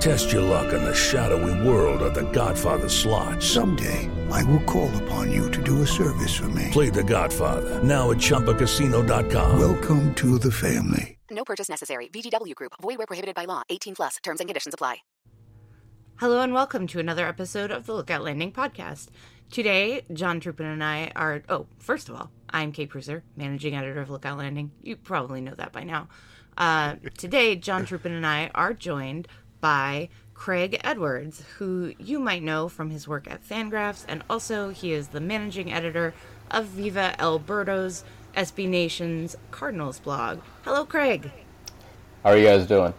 [0.00, 3.42] Test your luck in the shadowy world of The Godfather slot.
[3.42, 6.68] Someday, I will call upon you to do a service for me.
[6.70, 9.58] Play The Godfather now at ChumbaCasino.com.
[9.58, 11.18] Welcome to the family.
[11.30, 12.08] No purchase necessary.
[12.08, 12.72] VGW Group.
[12.80, 13.62] Void where prohibited by law.
[13.70, 14.16] 18 plus.
[14.22, 14.98] Terms and conditions apply.
[16.16, 19.08] Hello and welcome to another episode of the Lookout Landing podcast.
[19.50, 21.42] Today, John Trupin and I are.
[21.48, 24.72] Oh, first of all, I'm Kate Preusser, managing editor of Lookout Landing.
[24.82, 26.08] You probably know that by now.
[26.56, 29.28] Uh, today, John Trupin and I are joined
[29.60, 34.92] by Craig Edwards, who you might know from his work at Fangraphs, and also he
[34.92, 36.14] is the managing editor
[36.50, 38.04] of Viva El Birdos
[38.36, 40.40] SB Nation's Cardinals blog.
[40.62, 41.30] Hello, Craig.
[42.22, 42.92] How are you guys doing?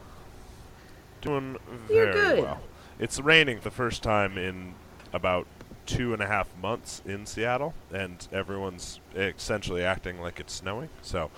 [1.22, 1.58] Doing
[1.90, 2.44] You're very good.
[2.44, 2.62] well.
[3.00, 4.74] It's raining the first time in
[5.14, 5.46] about
[5.86, 10.90] two and a half months in Seattle, and everyone's essentially acting like it's snowing.
[11.02, 11.30] So,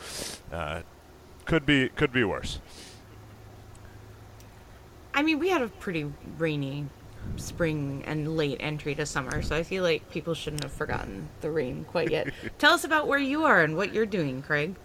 [0.51, 0.81] uh,
[1.46, 2.59] could be could be worse.
[5.14, 6.88] I mean, we had a pretty rainy
[7.36, 11.52] spring and late entry to summer, so I feel like people shouldn't have forgotten the
[11.52, 12.30] rain quite yet.
[12.58, 14.75] Tell us about where you are and what you're doing, Craig.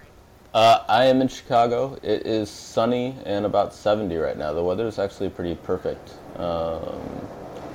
[0.52, 1.98] Uh, I am in Chicago.
[2.02, 4.52] It is sunny and about 70 right now.
[4.52, 6.14] The weather is actually pretty perfect.
[6.36, 7.00] Um,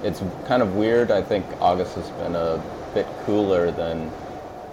[0.01, 1.11] it's kind of weird.
[1.11, 2.61] I think August has been a
[2.93, 4.09] bit cooler than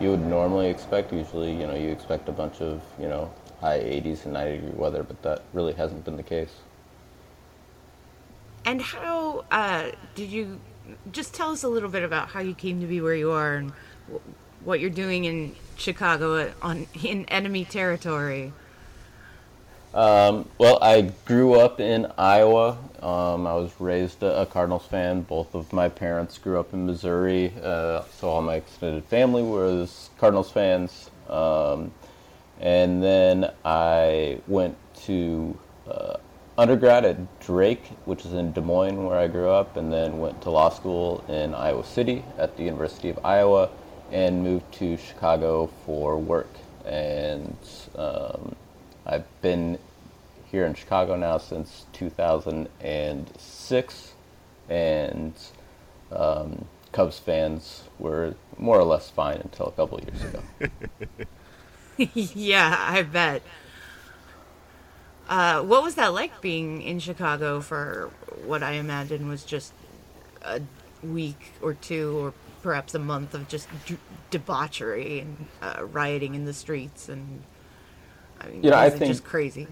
[0.01, 1.13] you would normally expect.
[1.13, 4.79] Usually, you know, you expect a bunch of, you know, high 80s and 90 degree
[4.79, 6.53] weather, but that really hasn't been the case.
[8.67, 10.61] And how uh, did you
[11.13, 13.55] just tell us a little bit about how you came to be where you are
[13.55, 13.71] and
[14.11, 18.53] wh- what you're doing in Chicago uh, on in enemy territory?
[19.95, 22.77] Um, well, I grew up in Iowa.
[23.01, 25.23] Um, I was raised a, a Cardinals fan.
[25.23, 30.11] Both of my parents grew up in Missouri, uh, so all my extended family was
[30.19, 31.11] Cardinals fans.
[31.31, 31.93] Um,
[32.61, 35.57] and then I went to
[35.89, 36.17] uh,
[36.59, 40.41] undergrad at Drake, which is in Des Moines, where I grew up, and then went
[40.43, 43.69] to law school in Iowa City at the University of Iowa,
[44.11, 46.51] and moved to Chicago for work.
[46.85, 47.57] And
[47.97, 48.57] um,
[49.05, 49.79] I've been
[50.51, 54.13] here in Chicago now since 2006,
[54.69, 55.33] and
[56.13, 60.41] um, Cubs fans were more or less fine until a couple years ago.
[62.15, 63.43] yeah, I bet.
[65.29, 68.11] Uh, what was that like being in Chicago for
[68.45, 69.73] what I imagine was just
[70.43, 70.61] a
[71.03, 73.97] week or two, or perhaps a month of just d-
[74.31, 77.43] debauchery and uh, rioting in the streets, and
[78.41, 79.67] I mean, You know, I think- just crazy.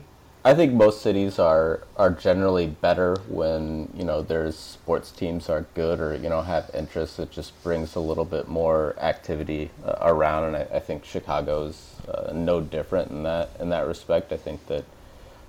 [0.47, 5.65] I think most cities are are generally better when you know their sports teams are
[5.73, 7.19] good or you know have interest.
[7.19, 11.97] It just brings a little bit more activity uh, around, and I, I think Chicago's
[12.07, 14.33] uh, no different in that in that respect.
[14.33, 14.85] I think that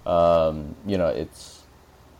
[0.06, 1.63] um, you know it's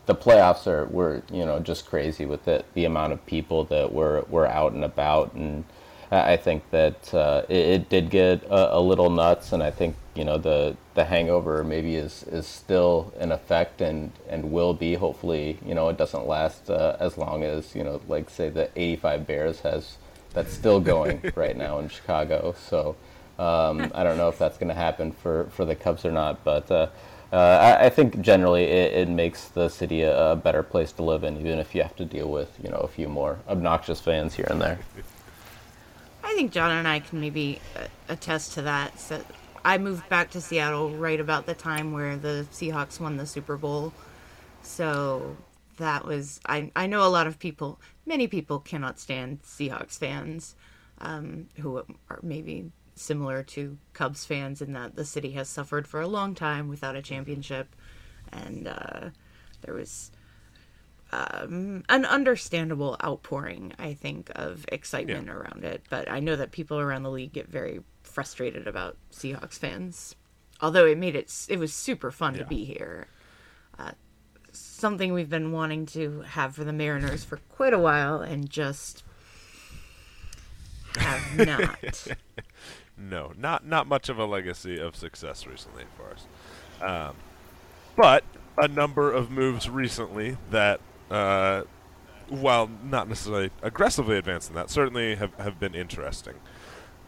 [0.06, 3.92] the playoffs are were you know just crazy with it the amount of people that
[3.92, 5.64] were were out and about and
[6.12, 9.72] I I think that uh, it, it did get a, a little nuts, and I
[9.72, 14.74] think you know the the hangover maybe is is still in effect and and will
[14.74, 14.96] be.
[14.96, 18.70] Hopefully, you know it doesn't last uh, as long as you know, like say the
[18.76, 19.98] '85 Bears has.
[20.34, 22.56] That's still going right now in Chicago.
[22.68, 22.98] So
[23.40, 26.44] um, I don't know if that's going to happen for for the Cubs or not,
[26.44, 26.70] but.
[26.72, 26.88] Uh,
[27.31, 31.04] uh, I, I think generally it, it makes the city a, a better place to
[31.04, 34.00] live in, even if you have to deal with you know a few more obnoxious
[34.00, 34.80] fans here and there.
[36.24, 39.00] I think John and I can maybe uh, attest to that.
[39.00, 39.22] So
[39.63, 43.57] I moved back to Seattle right about the time where the Seahawks won the Super
[43.57, 43.94] Bowl.
[44.62, 45.38] So
[45.77, 50.56] that was I I know a lot of people, many people cannot stand Seahawks fans
[51.00, 56.01] um, who are maybe similar to Cubs fans in that the city has suffered for
[56.01, 57.75] a long time without a championship,
[58.31, 59.09] and uh,
[59.62, 60.12] there was
[61.12, 65.83] um, an understandable outpouring, I think, of excitement around it.
[65.89, 70.15] But I know that people around the league get very frustrated about Seahawks fans.
[70.62, 73.07] Although it made it, it was super fun to be here.
[73.77, 73.91] Uh,
[74.51, 79.03] something we've been wanting to have for the Mariners for quite a while, and just
[80.98, 82.07] have not.
[82.97, 86.27] No, not not much of a legacy of success recently for us.
[86.81, 87.15] Um,
[87.95, 88.24] but
[88.57, 90.80] a number of moves recently that,
[91.12, 91.63] uh,
[92.30, 96.36] while not necessarily aggressively advancing that, certainly have, have been interesting.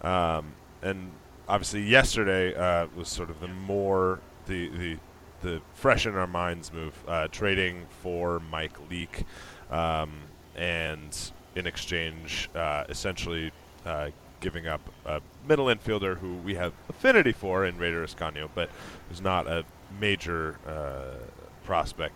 [0.02, 1.12] Um, and
[1.48, 4.98] obviously, yesterday uh, was sort of the more the the
[5.42, 9.24] the fresh in our minds move, uh, trading for Mike Leake,
[9.72, 10.12] um,
[10.56, 13.52] and in exchange, uh, essentially
[13.86, 18.70] uh, giving up a middle infielder who we have affinity for in Rayder Ascanio, but
[19.10, 19.66] who's not a
[20.00, 21.16] major uh,
[21.64, 22.16] prospect.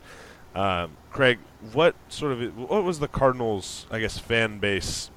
[0.54, 1.40] Um, Craig,
[1.74, 5.10] what sort of what was the Cardinals, I guess, fan base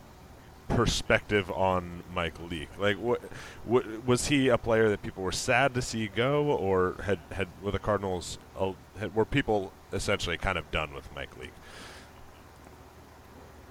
[0.69, 2.71] perspective on Mike Leake?
[2.79, 3.21] Like, what,
[3.65, 7.49] what was he a player that people were sad to see go, or had had
[7.63, 11.53] were the Cardinals uh, had, were people essentially kind of done with Mike Leake?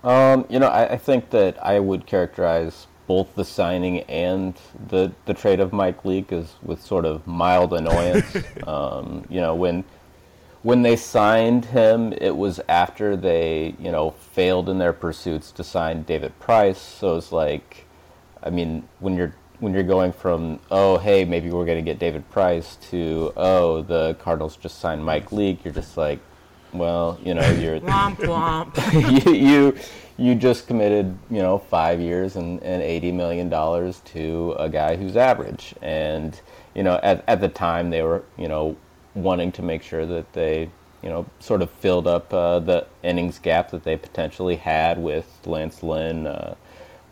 [0.03, 4.55] Um, you know, I, I think that I would characterize both the signing and
[4.87, 8.37] the the trade of Mike Leake is with sort of mild annoyance.
[8.67, 9.83] um, you know, when
[10.63, 15.63] when they signed him, it was after they you know failed in their pursuits to
[15.63, 16.79] sign David Price.
[16.79, 17.85] So it's like,
[18.41, 21.97] I mean, when you're when you're going from oh hey maybe we're going to get
[21.97, 26.19] David Price to oh the Cardinals just signed Mike Leake, you're just like,
[26.73, 29.25] well you know you're womp womp.
[29.25, 29.77] you, you
[30.17, 34.95] you just committed, you know, five years and, and eighty million dollars to a guy
[34.95, 35.73] who's average.
[35.81, 36.39] And
[36.75, 38.75] you know, at at the time they were, you know,
[39.15, 40.69] wanting to make sure that they,
[41.01, 45.39] you know, sort of filled up uh, the innings gap that they potentially had with
[45.45, 46.27] Lance Lynn.
[46.27, 46.55] Uh,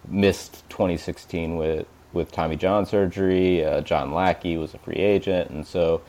[0.08, 3.64] missed 2016 with with Tommy John surgery.
[3.64, 6.02] Uh, John Lackey was a free agent, and so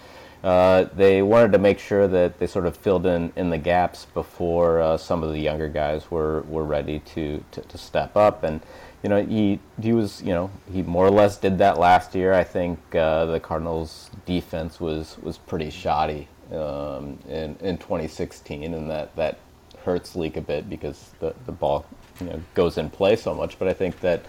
[0.43, 4.07] uh, they wanted to make sure that they sort of filled in, in the gaps
[4.13, 8.43] before uh, some of the younger guys were, were ready to, to, to, step up.
[8.43, 8.61] And,
[9.05, 12.33] you know, he, he was, you know, he more or less did that last year.
[12.33, 18.91] I think uh, the Cardinals' defense was, was pretty shoddy um, in, in 2016, and
[18.91, 19.39] that, that
[19.85, 21.87] hurts Leake a bit because the, the ball,
[22.21, 23.61] you know, goes in play so much.
[23.61, 24.25] But I think that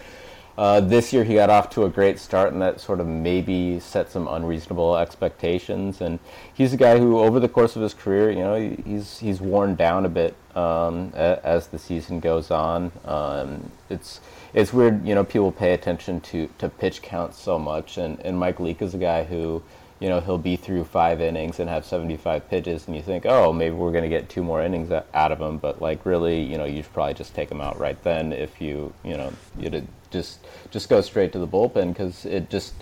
[0.56, 3.80] uh, this year he got off to a great start, and that sort of maybe
[3.80, 6.00] set some unreasonable expectations.
[6.00, 6.18] And
[6.52, 9.74] he's a guy who, over the course of his career, you know, he's he's worn
[9.74, 12.92] down a bit um, as the season goes on.
[13.04, 14.20] Um, it's
[14.54, 18.38] it's weird, you know, people pay attention to, to pitch counts so much, and, and
[18.38, 19.60] Mike Leake is a guy who,
[19.98, 23.52] you know, he'll be through five innings and have 75 pitches, and you think, oh,
[23.52, 26.56] maybe we're going to get two more innings out of him, but like really, you
[26.56, 29.70] know, you should probably just take him out right then if you, you know, you
[29.70, 30.38] did just
[30.70, 32.72] just go straight to the bullpen because it just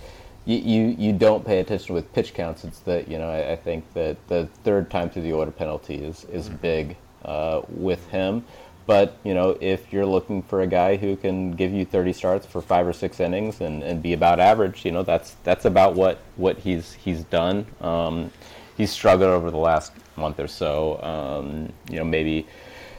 [0.45, 2.63] you, you you don't pay attention with pitch counts.
[2.63, 5.95] It's that you know I, I think that the third time through the order penalty
[5.95, 8.45] is is big uh, with him.
[8.85, 12.45] But you know if you're looking for a guy who can give you 30 starts
[12.45, 15.95] for five or six innings and, and be about average, you know that's that's about
[15.95, 17.65] what what he's he's done.
[17.81, 18.31] Um,
[18.77, 21.01] he's struggled over the last month or so.
[21.01, 22.45] Um, you know maybe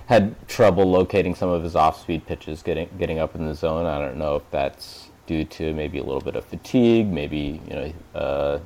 [0.07, 3.87] had trouble locating some of his off-speed pitches, getting getting up in the zone.
[3.87, 7.75] I don't know if that's due to maybe a little bit of fatigue, maybe you
[7.75, 8.59] know uh,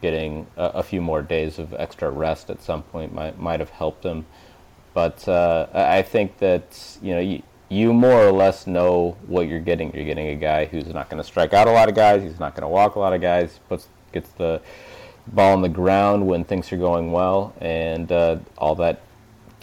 [0.00, 3.70] getting a, a, few more days of extra rest at some point might might have
[3.70, 4.24] helped him.
[4.92, 9.60] But uh, I think that you know you, you more or less know what you're
[9.60, 9.92] getting.
[9.94, 12.22] You're getting a guy who's not going to strike out a lot of guys.
[12.22, 13.58] He's not going to walk a lot of guys.
[13.68, 14.62] Puts gets the
[15.26, 19.00] ball on the ground when things are going well, and uh, all that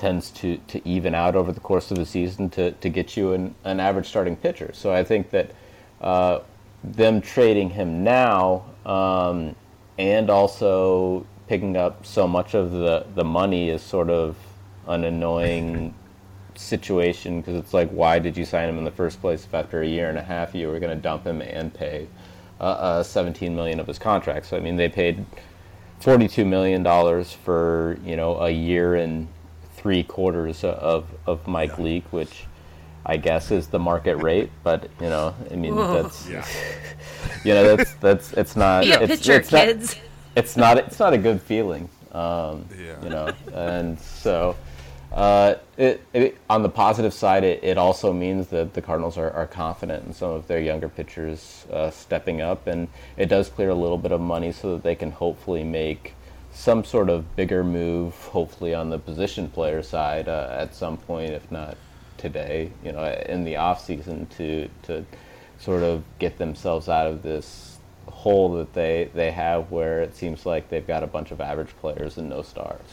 [0.02, 3.34] tends to, to even out over the course of the season to, to get you
[3.34, 4.72] an, an average starting pitcher.
[4.74, 5.52] So I think that
[6.02, 6.40] uh,
[6.84, 9.56] them trading him now um,
[10.00, 14.36] and also picking up so much of the, the money is sort of
[14.88, 15.94] an annoying
[16.56, 19.84] situation because it's like, why did you sign him in the first place if after
[19.84, 22.08] a year and a half you were going to dump him and pay
[22.60, 24.48] uh, uh, 17 million of his contract?
[24.48, 25.24] So I mean, they paid
[26.00, 29.28] 42 million dollars for you know a year and
[29.82, 32.46] three quarters of of Mike Leake, which
[33.06, 34.52] I guess is the market rate.
[34.64, 36.04] But you know, I mean, Whoa.
[36.04, 36.46] that's Yeah.
[37.44, 38.84] you know, that's that's it's not.
[38.84, 39.96] Be a it's, pitcher, it's not- kids.
[40.36, 43.04] it's not it's not a good feeling um, Yeah.
[43.04, 44.56] you know and so
[45.12, 49.30] uh, it, it, on the positive side it, it also means that the cardinals are,
[49.32, 53.70] are confident in some of their younger pitchers uh, stepping up and it does clear
[53.72, 56.14] a little bit of money so that they can hopefully make
[56.62, 61.32] some sort of bigger move hopefully on the position player side uh, at some point
[61.32, 61.76] if not
[62.18, 65.04] today you know in the off season to to
[65.58, 70.46] sort of get themselves out of this hole that they they have where it seems
[70.46, 72.86] like they've got a bunch of average players and no stars.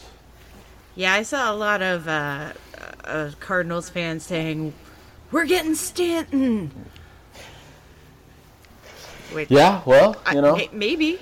[0.95, 2.53] Yeah, I saw a lot of uh,
[3.03, 4.73] uh, Cardinals fans saying,
[5.31, 6.71] "We're getting Stanton."
[9.31, 11.19] Which, Yeah, well, you know, may- maybe.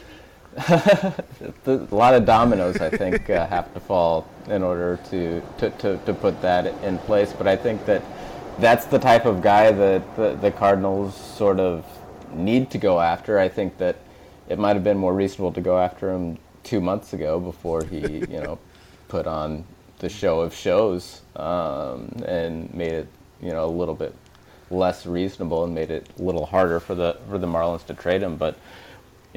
[0.69, 5.97] a lot of dominoes I think uh, have to fall in order to, to, to,
[5.97, 7.31] to put that in place.
[7.31, 8.01] But I think that
[8.57, 11.85] that's the type of guy that the, the Cardinals sort of
[12.33, 13.37] need to go after.
[13.37, 13.97] I think that
[14.49, 17.99] it might have been more reasonable to go after him two months ago before he,
[18.29, 18.57] you know,
[19.09, 19.63] put on
[19.99, 23.07] the show of shows um, and made it,
[23.41, 24.15] you know, a little bit
[24.69, 28.21] less reasonable and made it a little harder for the for the Marlins to trade
[28.23, 28.37] him.
[28.37, 28.57] But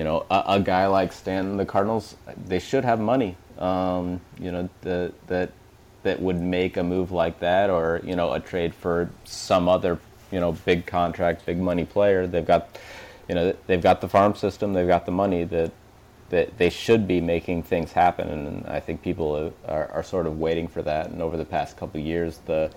[0.00, 2.16] you know, a, a guy like Stanton, the Cardinals,
[2.46, 3.36] they should have money.
[3.58, 5.52] Um, you know, the, that
[6.04, 9.98] that would make a move like that, or you know, a trade for some other,
[10.32, 12.26] you know, big contract, big money player.
[12.26, 12.78] They've got,
[13.28, 15.70] you know, they've got the farm system, they've got the money that
[16.30, 20.40] that they should be making things happen, and I think people are, are sort of
[20.40, 21.10] waiting for that.
[21.10, 22.70] And over the past couple years, the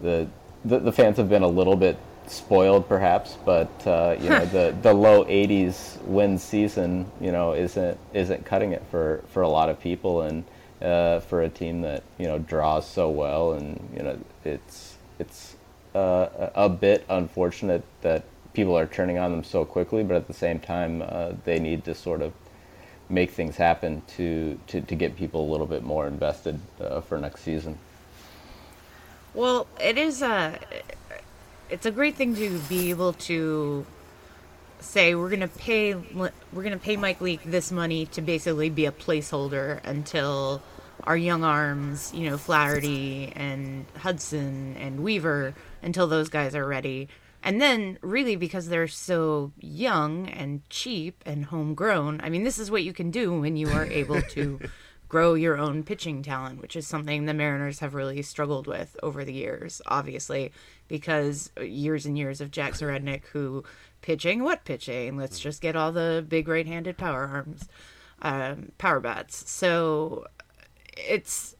[0.00, 0.26] the,
[0.64, 1.96] the the fans have been a little bit
[2.26, 7.98] spoiled, perhaps, but uh, you know the the low 80s win season, you know, isn't
[8.12, 10.44] isn't cutting it for for a lot of people, and
[10.80, 15.56] uh, for a team that you know draws so well, and you know it's it's
[15.94, 18.24] uh, a a bit unfortunate that
[18.54, 21.84] people are turning on them so quickly, but at the same time, uh, they need
[21.84, 22.32] to sort of
[23.08, 27.18] make things happen to, to, to get people a little bit more invested uh, for
[27.18, 27.78] next season.
[29.34, 30.58] Well, it is a
[31.72, 33.86] it's a great thing to be able to
[34.80, 38.92] say we're gonna pay we're gonna pay Mike Leake this money to basically be a
[38.92, 40.62] placeholder until
[41.04, 47.08] our young arms, you know, Flaherty and Hudson and Weaver, until those guys are ready.
[47.42, 52.70] And then, really, because they're so young and cheap and homegrown, I mean, this is
[52.70, 54.60] what you can do when you are able to
[55.08, 59.24] grow your own pitching talent, which is something the Mariners have really struggled with over
[59.24, 60.52] the years, obviously,
[60.92, 63.64] because years and years of Jack Zduriencik who
[64.02, 65.16] pitching, what pitching?
[65.16, 67.66] Let's just get all the big right handed power arms,
[68.20, 69.50] um, power bats.
[69.50, 70.26] So
[70.98, 71.56] it's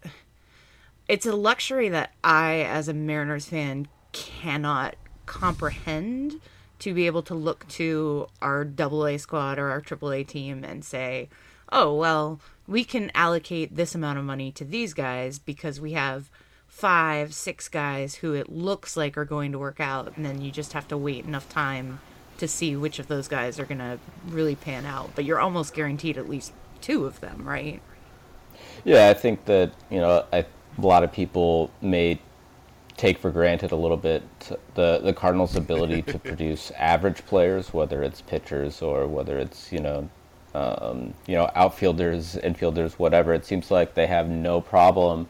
[1.08, 6.38] it's a luxury that I, as a Mariners fan, cannot comprehend
[6.80, 10.62] to be able to look to our double A squad or our triple A team
[10.62, 11.30] and say,
[11.70, 16.30] oh, well, we can allocate this amount of money to these guys because we have
[16.72, 20.16] five, six guys who it looks like are going to work out.
[20.16, 22.00] And then you just have to wait enough time
[22.38, 25.10] to see which of those guys are going to really pan out.
[25.14, 27.80] But you're almost guaranteed at least two of them, right?
[28.84, 30.46] Yeah, I think that you know I, a
[30.80, 32.18] lot of people may
[32.96, 34.22] take for granted a little bit
[34.74, 39.80] the the Cardinals' ability to produce average players, whether it's pitchers or whether it's you
[39.80, 40.08] know
[40.54, 43.34] um, you know outfielders, infielders, whatever.
[43.34, 45.28] It seems like they have no problem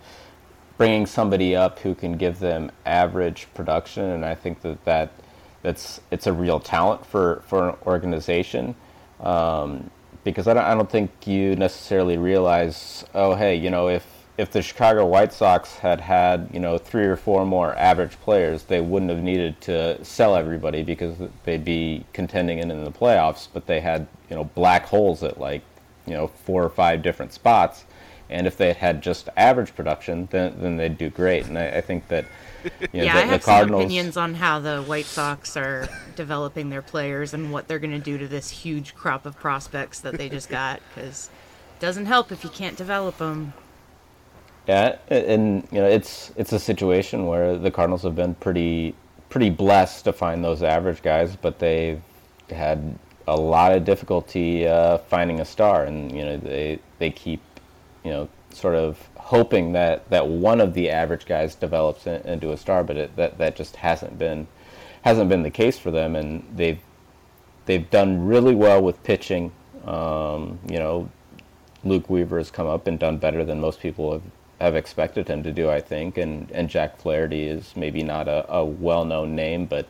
[0.82, 5.12] bringing somebody up who can give them average production, and I think that that
[5.62, 8.74] that's it's a real talent for for an organization.
[9.20, 9.92] Um,
[10.24, 14.04] because I don't, I don't think you necessarily realize, oh, hey, you know, if
[14.36, 18.64] if the Chicago White Sox had had, you know, three or four more average players,
[18.64, 23.46] they wouldn't have needed to sell everybody because they'd be contending in, in the playoffs.
[23.52, 25.62] But they had, you know, black holes at like,
[26.06, 27.84] you know, four or five different spots.
[28.30, 31.46] And if they had had just average production, then then they'd do great.
[31.46, 32.24] And I, I think that,
[32.64, 33.80] you know, yeah, the, I have the Cardinals.
[33.82, 37.92] some opinions on how the White Sox are developing their players and what they're going
[37.92, 40.80] to do to this huge crop of prospects that they just got.
[40.94, 41.30] Because
[41.76, 43.52] it doesn't help if you can't develop them.
[44.66, 48.94] Yeah, and you know it's it's a situation where the Cardinals have been pretty
[49.28, 52.00] pretty blessed to find those average guys, but they've
[52.50, 57.40] had a lot of difficulty uh, finding a star, and you know they they keep
[58.04, 62.52] you know sort of hoping that, that one of the average guys develops in, into
[62.52, 64.46] a star, but it, that that just hasn't been
[65.02, 66.80] hasn't been the case for them, and they've
[67.66, 69.52] they've done really well with pitching.
[69.84, 71.10] Um, you know,
[71.84, 74.22] Luke Weaver has come up and done better than most people have,
[74.60, 78.50] have expected him to do, I think, and and Jack Flaherty is maybe not a,
[78.52, 79.88] a well known name, but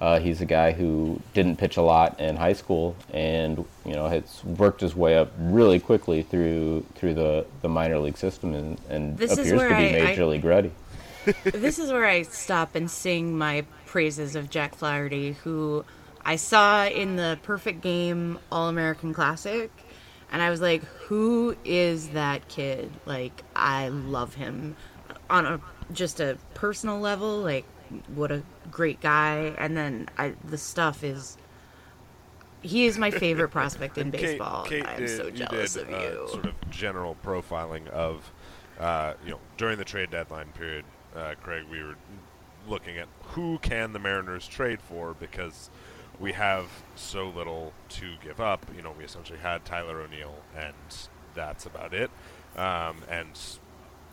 [0.00, 4.08] uh, he's a guy who didn't pitch a lot in high school, and you know
[4.08, 8.80] has worked his way up really quickly through through the, the minor league system, and,
[8.88, 10.72] and This appears to be I- major I- league ready.
[11.44, 15.84] this is where I stop and sing my praises of Jack Flaherty, who
[16.24, 19.70] I saw in the Perfect Game All American Classic,
[20.30, 24.76] and I was like, "Who is that kid?" Like, I love him
[25.28, 25.60] on a
[25.92, 27.38] just a personal level.
[27.40, 27.64] Like,
[28.14, 29.54] what a great guy!
[29.58, 31.36] And then I, the stuff is.
[32.60, 34.64] He is my favorite prospect in baseball.
[34.64, 36.28] Kate, I'm did, so you jealous did, of uh, you.
[36.28, 38.32] Sort of general profiling of,
[38.80, 41.94] uh, you know, during the trade deadline period, uh, Craig, we were
[42.66, 45.70] looking at who can the Mariners trade for because
[46.18, 46.66] we have
[46.96, 48.66] so little to give up.
[48.74, 50.74] You know, we essentially had Tyler O'Neill, and
[51.34, 52.10] that's about it.
[52.56, 53.28] Um, and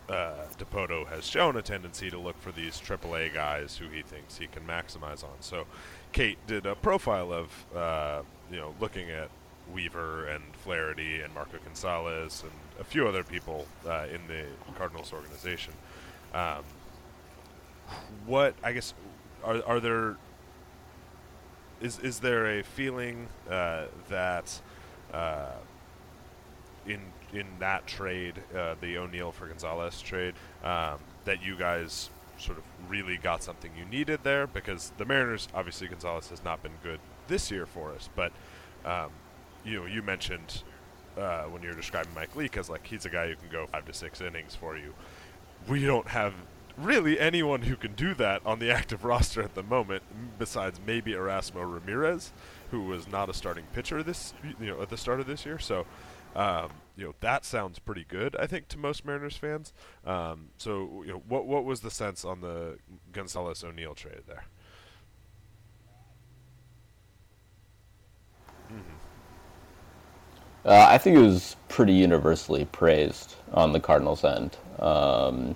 [0.08, 4.38] uh, Dipoto has shown a tendency to look for these AAA guys who he thinks
[4.38, 5.36] he can maximize on.
[5.40, 5.66] So,
[6.12, 9.30] Kate did a profile of, uh, you know, looking at
[9.72, 14.44] Weaver and Flaherty and Marco Gonzalez and a few other people uh, in the
[14.76, 15.72] Cardinals organization.
[16.32, 16.62] Um,
[18.26, 18.94] what I guess
[19.44, 20.16] are are there
[21.80, 24.60] is is there a feeling uh, that
[25.12, 25.52] uh,
[26.86, 27.00] in
[27.32, 32.64] in that trade, uh, the O'Neill for Gonzalez trade, um, that you guys sort of
[32.88, 34.46] really got something you needed there?
[34.46, 38.32] Because the Mariners, obviously, Gonzalez has not been good this year for us, but
[38.84, 39.10] um,
[39.64, 40.62] you know, you mentioned
[41.18, 43.66] uh, when you were describing Mike Leake as like he's a guy who can go
[43.66, 44.94] five to six innings for you.
[45.68, 46.34] We don't have
[46.76, 50.02] really anyone who can do that on the active roster at the moment,
[50.38, 52.32] besides maybe Erasmo Ramirez,
[52.70, 55.58] who was not a starting pitcher this you know at the start of this year.
[55.58, 55.86] So,
[56.36, 59.72] um, you know that sounds pretty good, I think, to most Mariners fans.
[60.04, 62.78] Um, so, you know, what what was the sense on the
[63.12, 64.44] Gonzalez O'Neill trade there?
[70.64, 74.56] Uh, I think it was pretty universally praised on the Cardinals' end.
[74.80, 75.54] Um,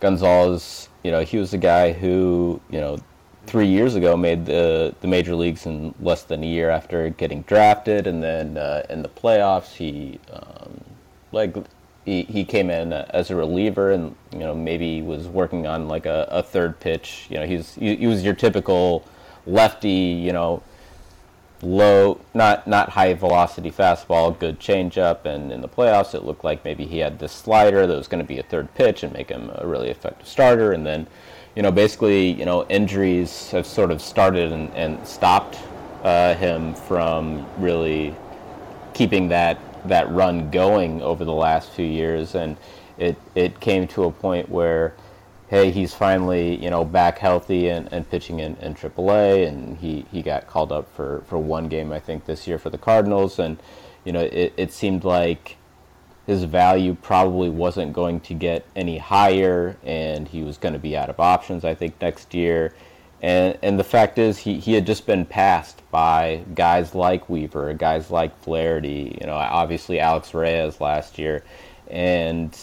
[0.00, 2.98] Gonzalez, you know, he was a guy who, you know,
[3.46, 7.42] three years ago made the the major leagues in less than a year after getting
[7.42, 10.84] drafted, and then uh, in the playoffs, he um,
[11.32, 11.56] like
[12.04, 16.06] he, he came in as a reliever, and you know maybe was working on like
[16.06, 17.26] a, a third pitch.
[17.28, 19.04] You know, he's he, he was your typical
[19.46, 20.62] lefty, you know,
[21.62, 26.64] low, not not high velocity fastball, good changeup, and in the playoffs it looked like
[26.64, 29.28] maybe he had this slider that was going to be a third pitch and make
[29.28, 30.72] him a really effective starter.
[30.72, 31.06] And then,
[31.56, 35.58] you know, basically, you know, injuries have sort of started and, and stopped
[36.02, 38.14] uh, him from really
[38.94, 42.56] keeping that that run going over the last few years, and
[42.98, 44.94] it it came to a point where,
[45.48, 50.06] hey, he's finally you know back healthy and, and pitching in, in AAA, and he,
[50.12, 53.38] he got called up for, for one game I think this year for the Cardinals,
[53.38, 53.58] and
[54.04, 55.56] you know it, it seemed like
[56.30, 60.96] his value probably wasn't going to get any higher, and he was going to be
[60.96, 62.72] out of options I think next year.
[63.20, 67.74] And and the fact is, he, he had just been passed by guys like Weaver,
[67.74, 71.42] guys like Flaherty, you know, obviously Alex Reyes last year,
[71.90, 72.56] and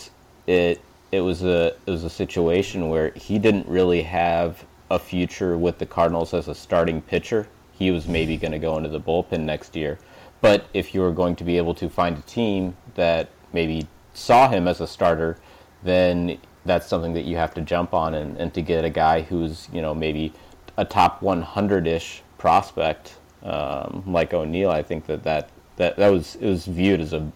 [0.48, 0.80] it
[1.12, 5.78] it was a it was a situation where he didn't really have a future with
[5.78, 7.50] the Cardinals as a starting pitcher.
[7.74, 10.00] He was maybe going to go into the bullpen next year,
[10.40, 14.48] but if you were going to be able to find a team that maybe saw
[14.50, 15.36] him as a starter,
[15.84, 19.22] then that's something that you have to jump on and, and to get a guy
[19.22, 20.32] who's you know maybe
[20.78, 24.70] a top 100-ish prospect um, like O'Neill.
[24.70, 27.32] I think that, that that that was it was viewed as a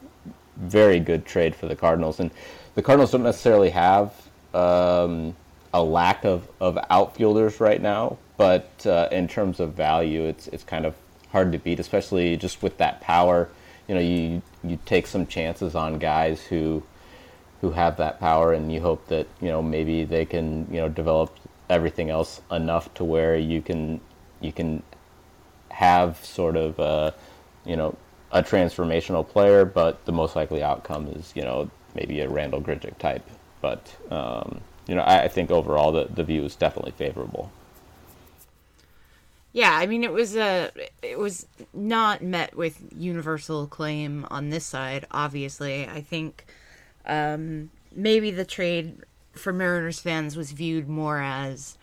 [0.58, 2.30] very good trade for the Cardinals, and
[2.76, 4.14] the Cardinals don't necessarily have
[4.54, 5.36] um,
[5.74, 10.64] a lack of, of outfielders right now, but uh, in terms of value, it's it's
[10.64, 10.94] kind of
[11.32, 13.50] hard to beat, especially just with that power.
[13.92, 16.82] You know, you you take some chances on guys who
[17.60, 20.88] who have that power, and you hope that you know maybe they can you know
[20.88, 21.36] develop
[21.70, 24.00] everything else enough to where you can
[24.40, 24.82] you can
[25.72, 27.12] have sort of uh,
[27.66, 27.98] you know
[28.32, 32.98] a transformational player, but the most likely outcome is you know maybe a Randal Grichuk
[32.98, 33.28] type.
[33.60, 37.52] But um, you know I, I think overall the the view is definitely favorable.
[39.54, 44.66] Yeah, I mean it was a it was not met with universal acclaim on this
[44.66, 45.06] side.
[45.12, 46.46] Obviously, I think
[47.06, 51.78] um, maybe the trade for Mariners fans was viewed more as,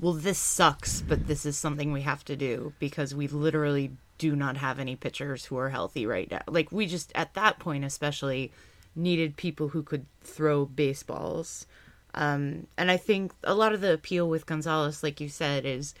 [0.00, 4.34] well, this sucks, but this is something we have to do because we literally do
[4.34, 6.42] not have any pitchers who are healthy right now.
[6.46, 8.52] Like we just at that point, especially,
[8.94, 11.66] needed people who could throw baseballs.
[12.14, 15.94] Um, and I think a lot of the appeal with Gonzalez, like you said, is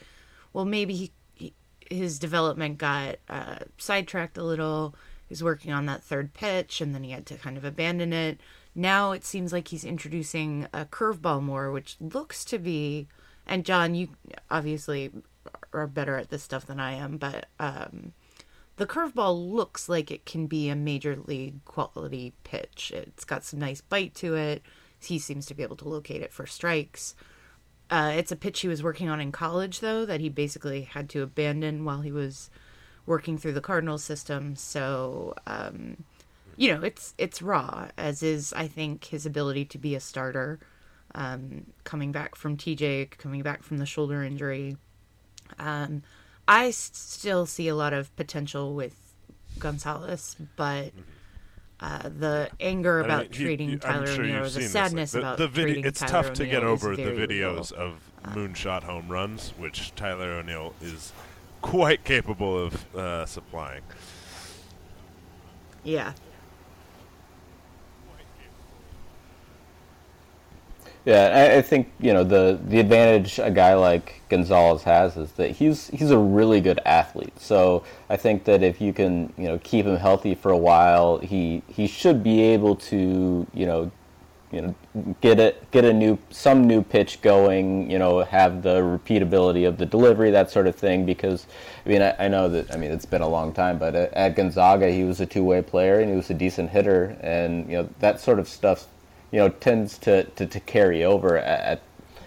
[0.56, 1.52] well, maybe he, he
[1.90, 4.94] his development got uh, sidetracked a little.
[5.28, 8.40] He's working on that third pitch, and then he had to kind of abandon it.
[8.74, 13.06] Now it seems like he's introducing a curveball more, which looks to be.
[13.46, 14.08] And John, you
[14.50, 15.10] obviously
[15.74, 18.14] are better at this stuff than I am, but um,
[18.76, 22.94] the curveball looks like it can be a major league quality pitch.
[22.96, 24.62] It's got some nice bite to it.
[25.00, 27.14] He seems to be able to locate it for strikes.
[27.90, 31.08] Uh, it's a pitch he was working on in college, though, that he basically had
[31.10, 32.50] to abandon while he was
[33.06, 34.56] working through the Cardinal system.
[34.56, 36.04] So, um,
[36.56, 40.58] you know, it's it's raw, as is I think his ability to be a starter.
[41.14, 44.76] Um, coming back from TJ, coming back from the shoulder injury,
[45.58, 46.02] um,
[46.46, 49.14] I still see a lot of potential with
[49.58, 50.92] Gonzalez, but
[51.80, 54.72] uh, the anger I about mean, he- trading you- Tyler sure O'Neill, the seen this,
[54.72, 55.72] sadness like, about the, the video.
[55.74, 60.32] trading It's Tyler tough to get over the videos of moonshot home runs, which Tyler
[60.32, 61.12] O'Neill is
[61.62, 63.82] quite capable of uh, supplying.
[65.84, 66.12] Yeah,
[71.06, 75.30] Yeah, I, I think you know the the advantage a guy like Gonzalez has is
[75.34, 77.38] that he's he's a really good athlete.
[77.38, 81.18] So I think that if you can you know keep him healthy for a while,
[81.18, 83.92] he he should be able to you know
[84.50, 84.74] you know
[85.20, 87.88] get a get a new some new pitch going.
[87.88, 91.06] You know have the repeatability of the delivery that sort of thing.
[91.06, 91.46] Because
[91.84, 94.34] I mean I, I know that I mean it's been a long time, but at,
[94.34, 97.76] Gonzaga he was a two way player and he was a decent hitter, and you
[97.76, 98.88] know that sort of stuff
[99.30, 101.82] you know tends to, to, to carry over at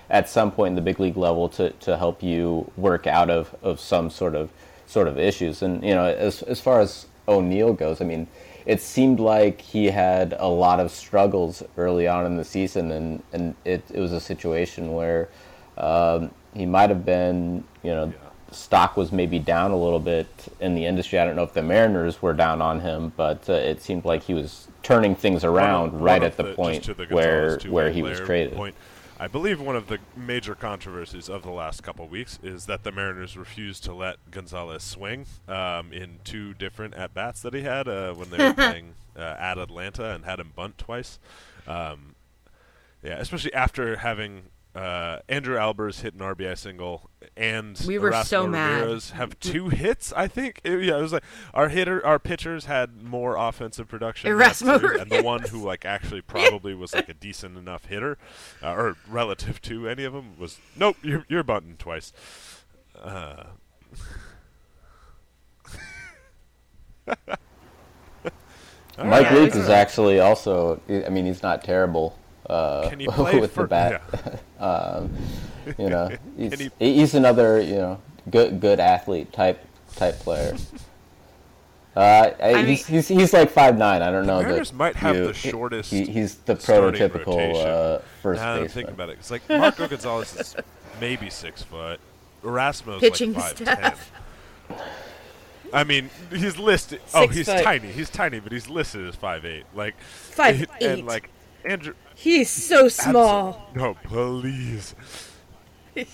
[0.09, 3.55] at some point in the big league level to, to help you work out of,
[3.61, 4.49] of some sort of
[4.87, 5.61] sort of issues.
[5.61, 8.27] And you know, as as far as O'Neill goes, I mean,
[8.65, 13.23] it seemed like he had a lot of struggles early on in the season, and,
[13.33, 15.29] and it, it was a situation where
[15.77, 18.13] um, he might have been, you know,
[18.51, 20.27] stock was maybe down a little bit
[20.59, 21.19] in the industry.
[21.19, 24.23] I don't know if the Mariners were down on him, but uh, it seemed like
[24.23, 27.91] he was turning things around One right one at of the point the where where
[27.91, 28.55] he was player traded.
[28.55, 28.75] Point.
[29.19, 32.83] I believe one of the major controversies of the last couple of weeks is that
[32.83, 37.61] the Mariners refused to let Gonzalez swing um, in two different at bats that he
[37.61, 41.19] had uh, when they were playing uh, at Atlanta and had him bunt twice.
[41.67, 42.15] Um,
[43.03, 44.43] yeah, especially after having
[44.75, 48.81] uh, Andrew Albers hit an RBI single and We were so Erasmo mad.
[48.81, 50.13] Ramirez have two hits.
[50.15, 54.29] I think It- yeah, it was like our hitter, our pitchers had more offensive production,
[54.31, 57.85] in Erasmo series, and the one who like actually probably was like a decent enough
[57.85, 58.17] hitter,
[58.61, 60.97] uh, or relative to any of them was nope.
[61.01, 62.13] You're you're bunting twice.
[63.01, 63.43] Uh,
[68.97, 70.81] Mike Yeah, Luke is actually also.
[70.89, 72.18] I mean, he's not terrible
[72.49, 74.01] uh, Can he play with for- the bat.
[74.59, 75.13] um,
[75.77, 79.63] you know, he's, he, he's another you know good good athlete type
[79.95, 80.55] type player.
[81.95, 84.01] Uh, I, I he's, mean- he's he's like five nine.
[84.01, 84.41] I don't know.
[84.41, 87.67] Mariners that might have you- the shortest He, he's the prototypical rotation.
[87.67, 88.69] uh, first now that I'm baseman.
[88.69, 90.55] thinking about it, it's like Marco Gonzalez is
[91.01, 91.99] maybe six foot.
[92.43, 94.11] Erasmo's Pitching like five staff.
[94.69, 94.77] ten.
[95.73, 97.01] I mean, he's listed.
[97.13, 97.63] oh, Six he's foot.
[97.63, 97.91] tiny.
[97.91, 99.65] He's tiny, but he's listed as five eight.
[99.75, 100.87] Like Five eight.
[100.87, 101.29] and like
[101.65, 101.93] Andrew.
[102.19, 103.69] He's so small.
[103.75, 104.93] No, please.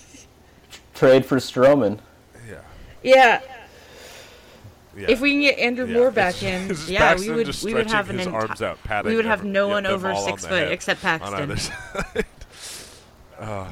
[0.94, 2.00] Trade for Stroman.
[2.48, 2.62] Yeah.
[3.04, 3.42] Yeah,
[4.96, 5.06] yeah.
[5.10, 7.74] if we can get Andrew Yeah, Moore it's- back in, yeah, Paxton we would we
[7.74, 10.26] would have an enti- arms out, patting we would have no one over all on
[10.30, 11.52] six foot except Paxton.
[11.52, 12.24] either.
[13.38, 13.68] Oh.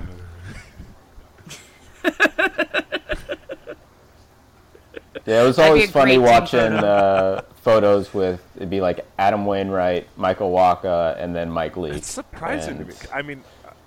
[5.25, 10.51] Yeah, it was always funny watching uh, photos with it'd be like Adam Wainwright, Michael
[10.51, 11.91] Wacha, and then Mike Lee.
[11.91, 12.93] It's surprising to me.
[13.13, 13.43] I mean,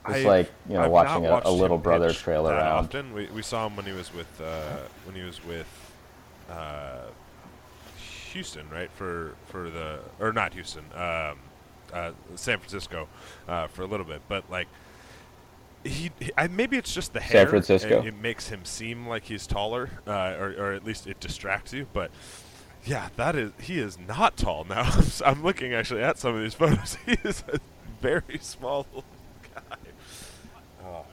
[0.09, 2.85] It's like, you know, I've watching a- a little brother trail around.
[2.87, 3.13] Often.
[3.13, 5.67] We, we saw him when he was with uh, when he was with
[6.51, 7.07] uh,
[8.33, 8.91] Houston, right?
[8.93, 11.39] For for the or not Houston, um,
[11.93, 13.09] uh, San Francisco,
[13.49, 14.23] uh, for a little bit.
[14.29, 14.69] But like,
[15.85, 17.43] he, he I, maybe it's just the hair.
[17.43, 17.49] San.
[17.49, 17.99] Francisco?
[17.99, 21.73] and It makes him seem like he's taller, uh, or or at least it distracts
[21.73, 21.87] you.
[21.93, 22.11] But
[22.87, 23.51] yeah, that is.
[23.61, 24.91] He is not tall now.
[25.25, 26.97] I'm looking actually at some of these photos.
[27.05, 27.59] He is a
[28.01, 28.87] very small
[29.55, 29.77] guy.
[30.85, 31.05] Oh.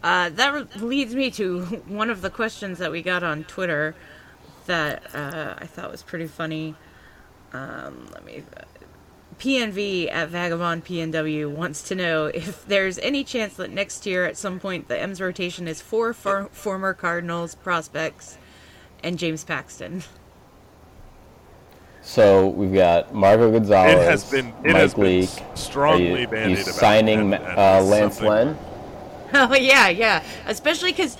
[0.00, 3.96] Uh, that re- leads me to one of the questions that we got on Twitter
[4.66, 6.76] that uh, I thought was pretty funny.
[7.52, 8.44] Um, let me
[9.38, 14.36] PNV at Vagabond PNW wants to know if there's any chance that next year at
[14.36, 18.36] some point the M's rotation is four for- former Cardinals prospects
[19.02, 20.02] and James Paxton.
[22.02, 25.28] So we've got Marco Gonzalez, It has been- it Mike has been Leake.
[25.54, 28.56] strongly Are you, bandied you about, signing and- and uh, Lance something- Lynn.
[29.34, 30.22] Oh yeah, yeah.
[30.46, 31.18] Especially because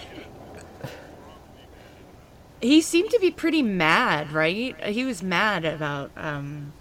[2.61, 4.75] he seemed to be pretty mad, right?
[4.87, 6.73] He was mad about um,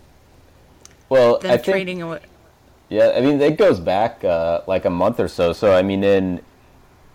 [1.10, 2.20] Well, them I think trading away.
[2.90, 5.54] Yeah, I mean it goes back uh, like a month or so.
[5.54, 6.42] So I mean in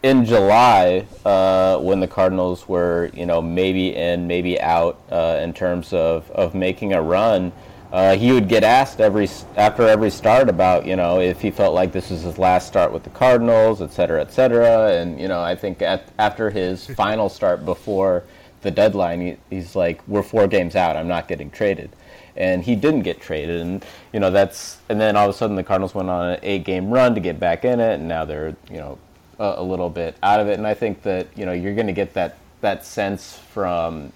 [0.02, 5.52] in July uh, when the Cardinals were you know maybe in maybe out uh, in
[5.54, 7.52] terms of, of making a run,
[7.92, 11.74] uh, he would get asked every after every start about you know if he felt
[11.74, 14.92] like this was his last start with the Cardinals, et cetera, et cetera.
[14.92, 18.24] And you know I think at, after his final start before
[18.60, 20.96] the deadline, he, he's like we're four games out.
[20.96, 21.90] I'm not getting traded
[22.36, 25.56] and he didn't get traded and you know that's and then all of a sudden
[25.56, 28.24] the Cardinals went on an eight game run to get back in it and now
[28.24, 28.98] they're you know
[29.38, 30.58] a, a little bit out of it.
[30.58, 34.12] And I think that you know you're going to get that that sense from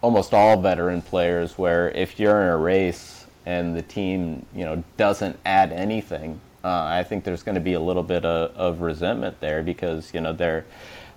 [0.00, 4.82] almost all veteran players where if you're in a race and the team you know
[4.96, 8.80] doesn't add anything uh, I think there's going to be a little bit of, of
[8.82, 10.64] resentment there because you know they're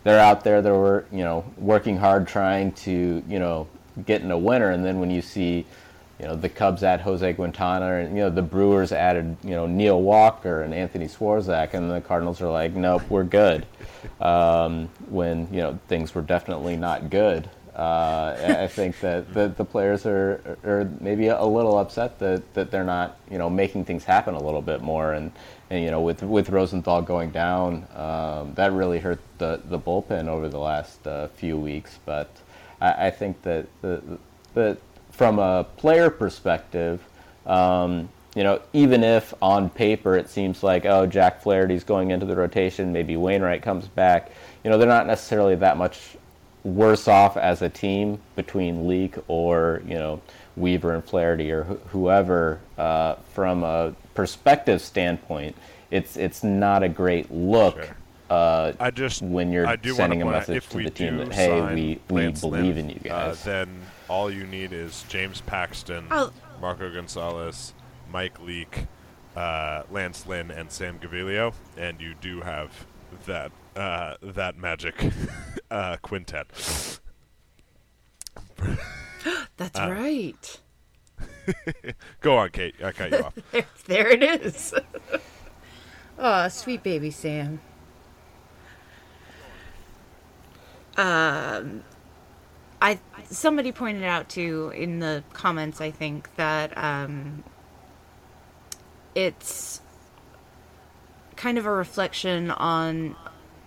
[0.04, 3.68] they're out there they're you know working hard trying to you know
[4.06, 4.72] get in a winner.
[4.72, 5.66] And then when you see
[6.20, 9.66] you know the Cubs add Jose Quintana, and you know the Brewers added you know
[9.66, 13.66] Neil Walker and Anthony Swarzak, and the Cardinals are like, nope, we're good.
[14.22, 17.50] Um, when you know things were definitely not good.
[17.76, 22.72] Uh, I think that the, the players are, are maybe a little upset that, that
[22.72, 25.32] they're not you know making things happen a little bit more, and,
[25.70, 30.28] and you know with with Rosenthal going down, um, that really hurt the, the bullpen
[30.28, 32.00] over the last uh, few weeks.
[32.06, 32.30] But
[32.80, 34.20] I, I think that the,
[34.54, 34.78] the
[35.16, 37.02] from a player perspective,
[37.46, 42.26] um, you know, even if on paper it seems like, oh, Jack Flaherty's going into
[42.26, 44.32] the rotation, maybe Wainwright comes back,
[44.64, 46.18] you know, they're not necessarily that much
[46.66, 50.22] worse off as a team between Leake or, you know,
[50.58, 52.60] Weaver and Flaherty or wh- whoever.
[52.78, 55.56] Uh, from a perspective standpoint,
[55.92, 57.76] it's it's not a great look.
[57.76, 57.98] Sure.
[58.30, 61.62] Uh, I just when you're I do sending a message to the team that hey,
[61.62, 63.44] we, we Lance believe Lynn, in you uh, guys.
[63.44, 63.70] then
[64.08, 66.32] all you need is James Paxton, Oh.
[66.62, 67.74] Marco Gonzalez,
[68.12, 68.86] Mike Leake,
[69.36, 72.86] uh, Lance Lynn, and Sam Gaviglio, and you do have
[73.26, 74.96] that uh, that magic
[75.72, 76.48] uh, quintet.
[79.58, 80.60] That's uh, right.
[82.22, 82.76] Go on, Kate.
[82.84, 83.34] I cut you off.
[83.52, 84.74] There, there it is.
[86.18, 87.60] oh, sweet baby Sam.
[90.98, 91.84] Um,
[92.82, 95.82] I somebody pointed out too in the comments.
[95.82, 97.44] I think that um,
[99.14, 99.82] it's
[101.36, 103.16] kind of a reflection on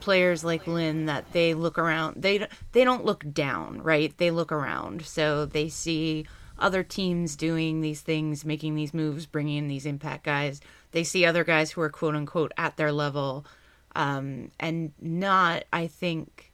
[0.01, 2.23] players like Lynn that they look around.
[2.23, 4.17] They they don't look down, right?
[4.17, 6.27] They look around, so they see
[6.59, 10.61] other teams doing these things, making these moves, bringing in these impact guys.
[10.93, 13.47] They see other guys who are quote unquote at their level,
[13.95, 15.65] um, and not.
[15.73, 16.53] I think.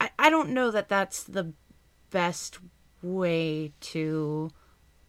[0.00, 1.52] I, I don't know that that's the
[2.14, 2.60] best
[3.02, 4.48] way to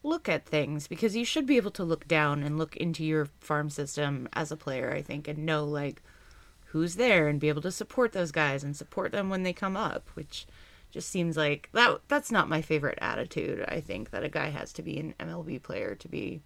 [0.02, 3.28] look at things because you should be able to look down and look into your
[3.39, 6.02] farm system as a player, I think, and know like
[6.65, 9.78] who's there and be able to support those guys and support them when they come
[9.78, 10.48] up, which
[10.89, 13.63] just seems like that that's not my favorite attitude.
[13.68, 16.41] I think that a guy has to be an MLB player to be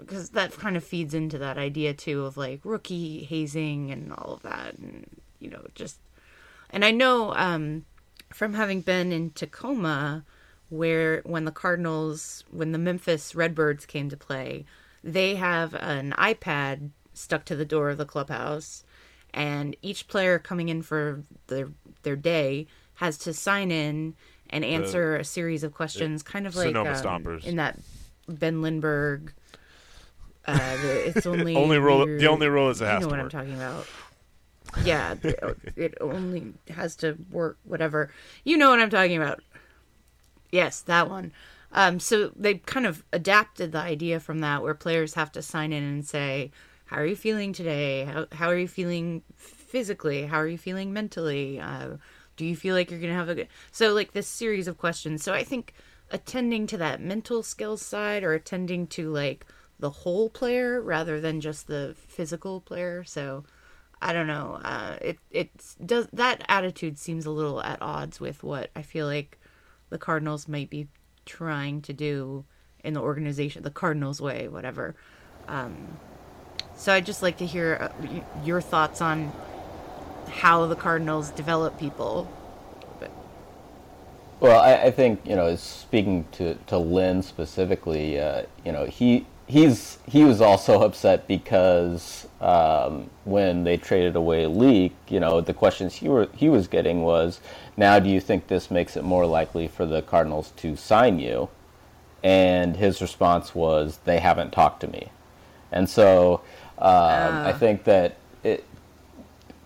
[0.00, 4.32] because that kind of feeds into that idea too of like rookie hazing and all
[4.32, 5.06] of that and
[5.38, 6.00] you know just
[6.70, 7.84] and I know um
[8.32, 10.24] from having been in Tacoma
[10.68, 14.64] where when the Cardinals when the Memphis Redbirds came to play
[15.02, 18.84] they have an iPad stuck to the door of the clubhouse
[19.32, 21.68] and each player coming in for their
[22.02, 24.14] their day has to sign in
[24.48, 27.78] and answer a series of questions kind of like um, in that
[28.28, 29.32] Ben Lindbergh
[30.46, 33.14] uh, the, it's only Only rule- the only rule is it you has know to
[33.16, 33.34] what work.
[33.34, 33.86] I'm talking about.
[34.84, 35.14] Yeah,
[35.76, 37.58] it, only has to work.
[37.64, 38.10] Whatever
[38.44, 39.42] you know what I'm talking about.
[40.50, 41.32] Yes, that one.
[41.72, 45.72] Um, so they kind of adapted the idea from that, where players have to sign
[45.72, 46.50] in and say,
[46.86, 48.04] "How are you feeling today?
[48.04, 50.26] How how are you feeling physically?
[50.26, 51.60] How are you feeling mentally?
[51.60, 51.96] Uh,
[52.36, 55.22] do you feel like you're gonna have a good?" So like this series of questions.
[55.22, 55.74] So I think
[56.10, 59.46] attending to that mental skills side, or attending to like
[59.78, 63.04] the whole player rather than just the physical player.
[63.04, 63.44] So
[64.02, 64.60] I don't know.
[64.64, 65.50] Uh, it it
[65.84, 69.38] does that attitude seems a little at odds with what I feel like
[69.90, 70.88] the Cardinals might be
[71.26, 72.44] trying to do
[72.82, 74.94] in the organization, the Cardinals way, whatever.
[75.48, 75.98] Um,
[76.76, 79.32] so I'd just like to hear uh, your thoughts on
[80.28, 82.30] how the Cardinals develop people.
[84.40, 89.26] Well, I, I think you know, speaking to to Lynn specifically, uh, you know, he
[89.50, 95.52] he's he was also upset because um, when they traded away Leake, you know, the
[95.52, 97.40] questions he were he was getting was,
[97.76, 101.48] now do you think this makes it more likely for the Cardinals to sign you?
[102.22, 105.10] And his response was, they haven't talked to me,
[105.72, 106.42] and so
[106.78, 108.64] um, I think that it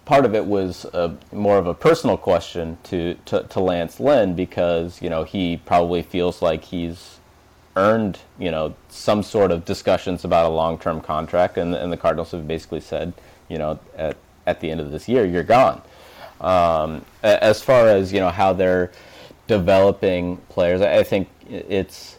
[0.05, 4.35] part of it was a, more of a personal question to, to, to Lance Lynn
[4.35, 7.19] because you know he probably feels like he's
[7.77, 11.97] earned you know some sort of discussions about a long term contract, and and the
[11.97, 13.13] Cardinals have basically said
[13.49, 15.83] you know at at the end of this year you're gone.
[16.41, 18.91] Um, as far as you know how they're
[19.47, 22.19] developing players, I I think it's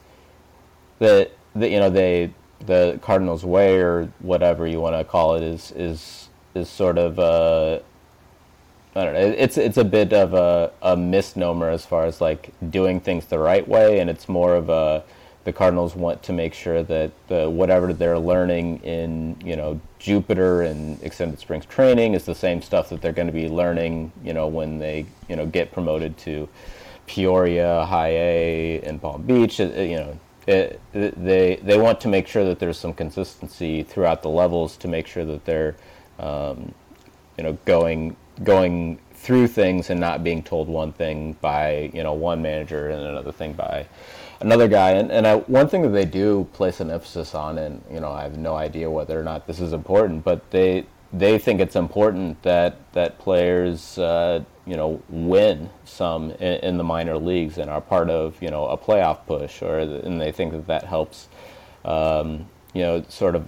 [1.00, 2.34] that the, you know they
[2.66, 7.20] the Cardinals way or whatever you want to call it is is is sort of
[7.20, 7.80] uh,
[8.96, 9.20] I don't know.
[9.20, 13.40] It's it's a bit of a, a misnomer as far as like doing things the
[13.40, 15.04] right way, and it's more of a
[15.46, 20.64] the Cardinals want to make sure that the, whatever they're learning in you know Jupiter
[20.64, 24.34] and extended springs training is the same stuff that they're going to be learning you
[24.34, 26.50] know when they you know get promoted to
[27.08, 29.60] Peoria, High A, and Palm Beach.
[29.60, 34.22] Uh, You know, it, they they want to make sure that there's some consistency throughout
[34.22, 35.76] the levels to make sure that they're
[36.20, 36.74] um,
[37.38, 42.14] you know going going through things and not being told one thing by you know
[42.14, 43.86] one manager and another thing by
[44.46, 47.82] another guy and, and I, one thing that they do place an emphasis on and
[47.92, 51.40] you know I have no idea whether or not this is important but they they
[51.40, 57.18] think it's important that that players uh, you know win some in, in the minor
[57.18, 60.68] leagues and are part of you know a playoff push or and they think that
[60.68, 61.28] that helps
[61.84, 63.48] um, you know sort of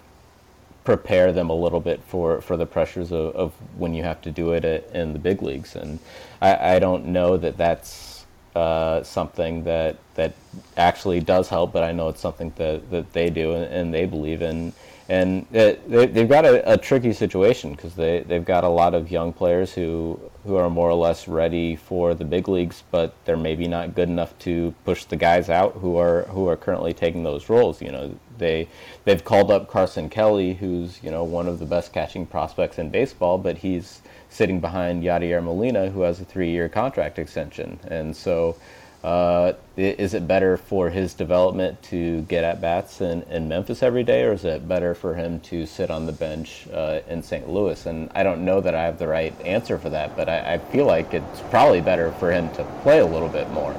[0.83, 4.31] prepare them a little bit for, for the pressures of, of when you have to
[4.31, 5.75] do it in the big leagues.
[5.75, 5.99] And
[6.41, 8.16] I, I don't know that that's
[8.58, 10.34] uh, something that that
[10.78, 14.06] actually does help, but I know it's something that, that they do and, and they
[14.06, 14.74] believe in.
[15.10, 18.96] And it, they, they've got a, a tricky situation because they, they've got a lot
[18.96, 23.13] of young players who, who are more or less ready for the big leagues, but
[23.26, 26.93] they're maybe not good enough to push the guys out who are who are currently
[26.93, 27.82] taking those roles.
[27.82, 28.67] You know, they
[29.06, 32.89] they've called up Carson Kelly, who's you know one of the best catching prospects in
[32.89, 38.56] baseball, but he's sitting behind Yadier Molina, who has a three-year contract extension, and so.
[39.04, 44.04] Uh, is it better for his development to get at bats in, in Memphis every
[44.04, 47.48] day, or is it better for him to sit on the bench uh, in St.
[47.48, 47.86] Louis?
[47.86, 50.58] And I don't know that I have the right answer for that, but I, I
[50.58, 53.72] feel like it's probably better for him to play a little bit more,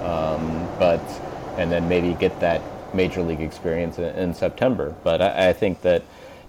[0.00, 1.02] um, but
[1.58, 2.62] and then maybe get that
[2.94, 4.94] major league experience in, in September.
[5.04, 6.02] But I, I think that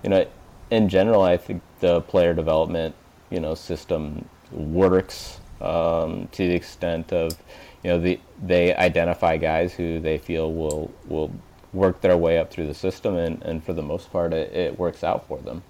[0.03, 0.25] you know,
[0.71, 2.95] in general, I think the player development
[3.35, 7.37] you know system works um, to the extent of
[7.83, 11.31] you know the they identify guys who they feel will will
[11.73, 14.79] work their way up through the system and, and for the most part it, it
[14.79, 15.61] works out for them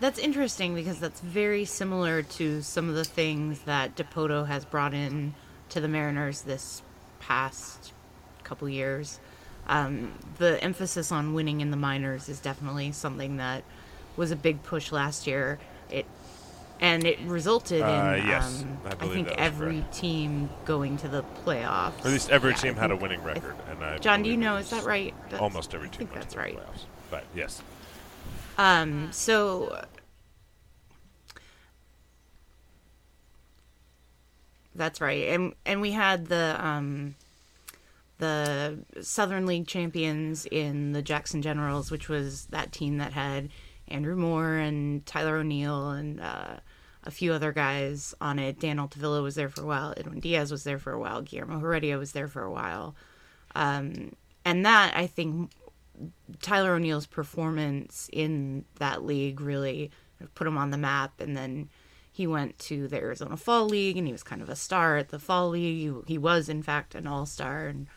[0.00, 4.94] That's interesting because that's very similar to some of the things that Dipoto has brought
[4.94, 5.34] in
[5.68, 6.82] to the Mariners this
[7.20, 7.92] past
[8.42, 9.20] couple years.
[9.66, 13.64] Um, the emphasis on winning in the minors is definitely something that
[14.16, 15.58] was a big push last year.
[15.94, 16.06] It
[16.80, 19.94] and it resulted in Uh, yes, um, I I, think every correct.
[19.94, 22.00] team going to the playoffs.
[22.00, 24.56] At least every Yeah, team had a winning record, and I John, do you know
[24.56, 25.14] is that right?
[25.24, 26.56] That's- almost every I team think went that's to the right.
[26.58, 26.80] playoffs.
[27.10, 27.62] But yes,
[28.58, 29.84] Um, so
[34.74, 37.14] that's right, and and we had the um,
[38.18, 43.48] the Southern League champions in the Jackson Generals, which was that team that had
[43.88, 46.56] Andrew Moore and Tyler O'Neill and uh,
[47.04, 48.58] a few other guys on it.
[48.58, 49.94] Dan Altavilla was there for a while.
[49.96, 51.22] Edwin Diaz was there for a while.
[51.22, 52.94] Guillermo Heredia was there for a while.
[53.54, 54.12] Um,
[54.44, 55.50] and that I think
[56.40, 59.90] Tyler O'Neill's performance in that league really
[60.34, 61.20] put him on the map.
[61.20, 61.68] And then
[62.10, 65.08] he went to the Arizona Fall League, and he was kind of a star at
[65.08, 65.78] the Fall League.
[66.06, 67.88] He, he was, in fact, an all star, and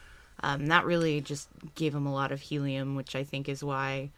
[0.42, 4.10] um, that really just gave him a lot of helium, which I think is why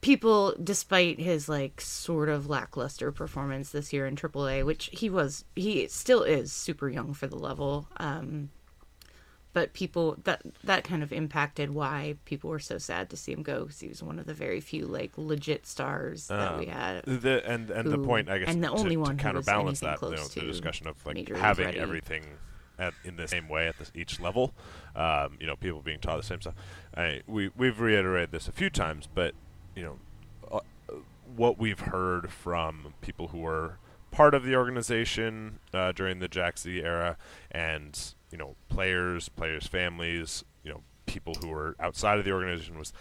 [0.00, 5.44] people, despite his like sort of lackluster performance this year in AAA, which he was,
[5.54, 7.88] he still is super young for the level.
[7.98, 8.50] Um,
[9.52, 13.42] but people that that kind of impacted why people were so sad to see him
[13.42, 16.72] go because he was one of the very few like legit stars that we Um,
[16.72, 17.04] had.
[17.04, 19.44] The, and and the point, I guess, and the to, only to one who was
[19.46, 21.78] counterbalance that, you know, the discussion of like having ready.
[21.80, 22.22] everything
[22.78, 24.54] at, in the same way at this, each level,
[24.94, 26.54] um, you know, people being taught the same stuff.
[26.96, 29.34] I, we we've reiterated this a few times, but
[29.80, 29.98] you know,
[30.52, 30.94] uh,
[31.34, 33.78] what we've heard from people who were
[34.10, 37.16] part of the organization uh, during the Jack Z era,
[37.50, 42.78] and you know, players, players' families, you know, people who were outside of the organization
[42.78, 42.92] was,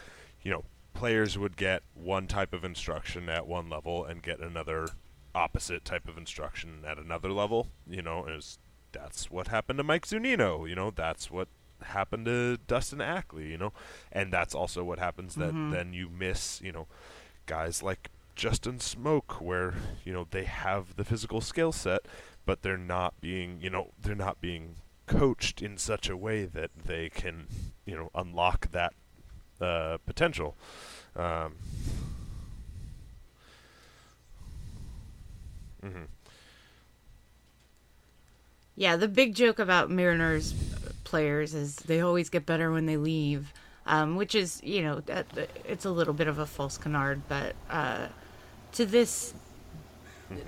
[0.41, 0.63] you know,
[0.93, 4.88] players would get one type of instruction at one level and get another
[5.36, 7.67] opposite type of instruction at another level.
[7.89, 8.57] You know, it's,
[8.93, 10.67] that's what happened to Mike Zunino.
[10.67, 11.49] You know, that's what
[11.82, 13.49] happened to Dustin Ackley.
[13.49, 13.73] You know,
[14.11, 16.61] and that's also what happens that then you miss.
[16.61, 16.88] You know,
[17.45, 19.73] guys like Justin Smoak, where
[20.05, 22.01] you know they have the physical skill set,
[22.45, 23.59] but they're not being.
[23.61, 24.75] You know, they're not being
[25.07, 27.47] coached in such a way that they can,
[27.86, 28.93] you know, unlock that
[29.59, 30.55] uh, potential.
[31.15, 31.55] Um,
[35.84, 36.07] mhm.
[38.75, 40.53] Yeah, the big joke about Mariners
[41.10, 43.51] players is they always get better when they leave,
[43.86, 45.01] um, which is, you know,
[45.66, 48.07] it's a little bit of a false canard, but uh,
[48.74, 49.34] to this,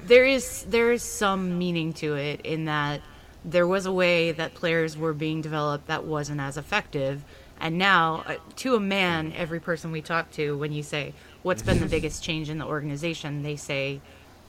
[0.05, 3.01] there is there is some meaning to it in that
[3.43, 7.23] there was a way that players were being developed that wasn't as effective,
[7.59, 11.63] and now uh, to a man, every person we talk to, when you say what's
[11.63, 13.99] been the biggest change in the organization, they say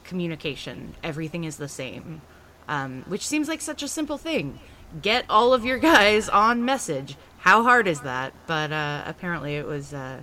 [0.03, 0.93] communication.
[1.03, 2.21] Everything is the same
[2.67, 4.59] um, which seems like such a simple thing.
[5.01, 7.15] Get all of your guys on message.
[7.39, 8.33] How hard is that?
[8.47, 10.21] But uh, apparently, it was uh,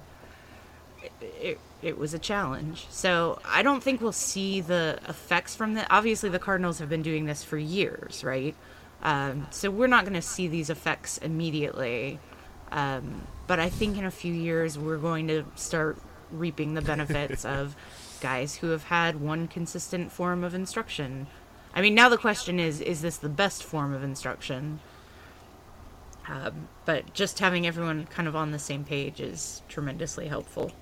[1.02, 2.86] it, it, it was a challenge.
[2.90, 5.86] So I don't think we'll see the effects from that.
[5.90, 8.54] Obviously, the Cardinals have been doing this for years, right?
[9.02, 12.18] Um, so we're not going to see these effects immediately.
[12.70, 15.98] Um, but I think in a few years, we're going to start
[16.30, 17.74] reaping the benefits of
[18.20, 21.26] guys who have had one consistent form of instruction.
[21.74, 24.80] I mean, now the question is is this the best form of instruction?
[26.28, 30.72] Um, but just having everyone kind of on the same page is tremendously helpful.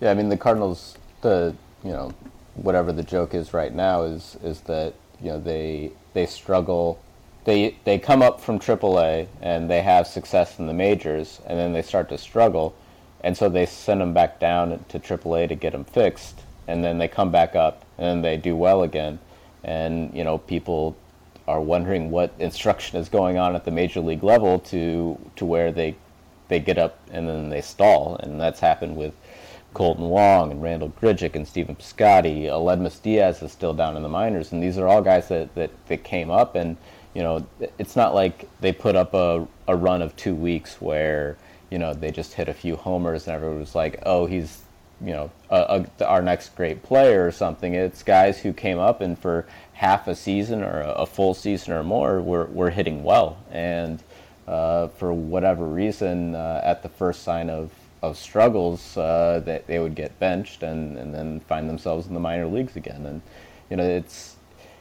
[0.00, 0.96] Yeah, I mean the Cardinals.
[1.20, 2.12] The you know
[2.54, 7.00] whatever the joke is right now is is that you know they they struggle.
[7.44, 11.72] They they come up from AAA and they have success in the majors, and then
[11.72, 12.74] they start to struggle,
[13.22, 16.98] and so they send them back down to AAA to get them fixed, and then
[16.98, 19.18] they come back up and then they do well again,
[19.64, 20.96] and you know people
[21.46, 25.70] are wondering what instruction is going on at the major league level to to where
[25.72, 25.94] they
[26.48, 29.14] they get up and then they stall, and that's happened with
[29.74, 32.44] Kolten Wong and Randal Grichuk and Stephen Piscotty.
[32.44, 35.70] Aledmys Diaz is still down in the minors, and these are all guys that, that,
[35.88, 36.76] that came up, and
[37.14, 37.46] you know
[37.78, 41.36] it's not like they put up a, a run of two weeks where
[41.70, 44.63] you know they just hit a few homers and everyone was like, oh, he's
[45.00, 47.74] you know a, a, our next great player or something.
[47.74, 51.82] It's guys who came up and for half a season or a, full season or
[51.82, 54.02] more were, were hitting well, and
[54.46, 57.70] uh, for whatever reason, uh, at the first sign of,
[58.02, 62.20] of struggles, uh, that they would get benched and, and then find themselves in the
[62.20, 63.06] minor leagues again.
[63.06, 63.22] And
[63.70, 64.36] you know, it's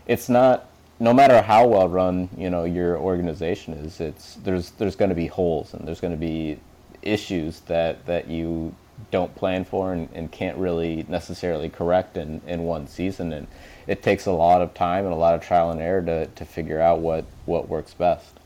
[0.06, 4.00] it's not no matter how well run you know your organization is.
[4.00, 6.60] It's there's there's going to be holes and there's going to be
[7.02, 8.76] issues that that you
[9.12, 13.34] don't plan for and, and can't really necessarily correct in, in one season.
[13.34, 13.48] And
[13.88, 16.46] it takes a lot of time and a lot of trial and error to, to
[16.46, 18.40] figure out what, what works best.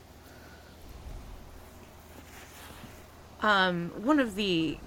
[3.40, 4.78] Um, one of the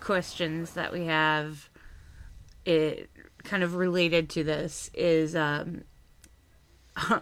[0.00, 1.68] questions that we have,
[2.64, 3.10] it
[3.42, 5.82] kind of related to this, is um,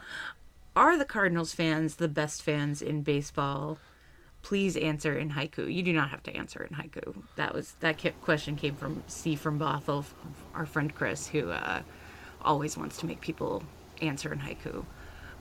[0.76, 3.78] are the Cardinals fans the best fans in baseball?
[4.44, 5.72] Please answer in haiku.
[5.72, 7.22] You do not have to answer in haiku.
[7.36, 10.04] That was that question came from C from Bothell,
[10.54, 11.80] our friend Chris, who uh,
[12.42, 13.62] always wants to make people
[14.02, 14.84] answer in haiku.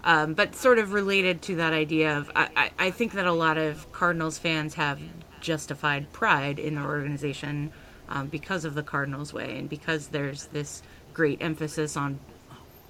[0.06, 3.32] Um, but sort of related to that idea of, I, I, I think that a
[3.32, 5.00] lot of Cardinals fans have
[5.40, 7.72] justified pride in their organization
[8.10, 10.82] um, because of the Cardinals way and because there's this
[11.14, 12.20] great emphasis on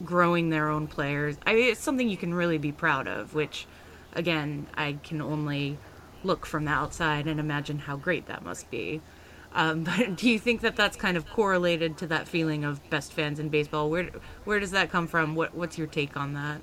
[0.03, 1.37] growing their own players.
[1.45, 3.67] I mean, it's something you can really be proud of, which,
[4.13, 5.77] again, I can only
[6.25, 9.01] look from the outside and imagine how great that must be.
[9.53, 13.13] Um, but do you think that that's kind of correlated to that feeling of best
[13.13, 13.89] fans in baseball?
[13.89, 14.09] Where
[14.45, 15.35] where does that come from?
[15.35, 16.61] What what's your take on that?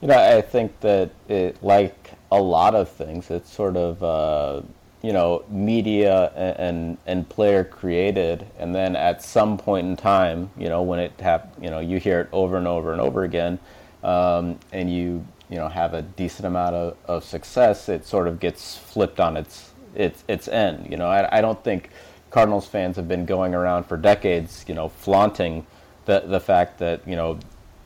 [0.00, 4.62] You know, I think that it, like a lot of things, it's sort of uh,
[5.02, 10.68] you know media and, and player created, and then at some point in time, you
[10.68, 13.58] know, when it hap- you know, you hear it over and over and over again,
[14.02, 18.40] um, and you you know have a decent amount of, of success, it sort of
[18.40, 20.90] gets flipped on its its its end.
[20.90, 21.90] You know, I, I don't think
[22.30, 25.66] Cardinals fans have been going around for decades, you know, flaunting
[26.06, 27.38] the the fact that you know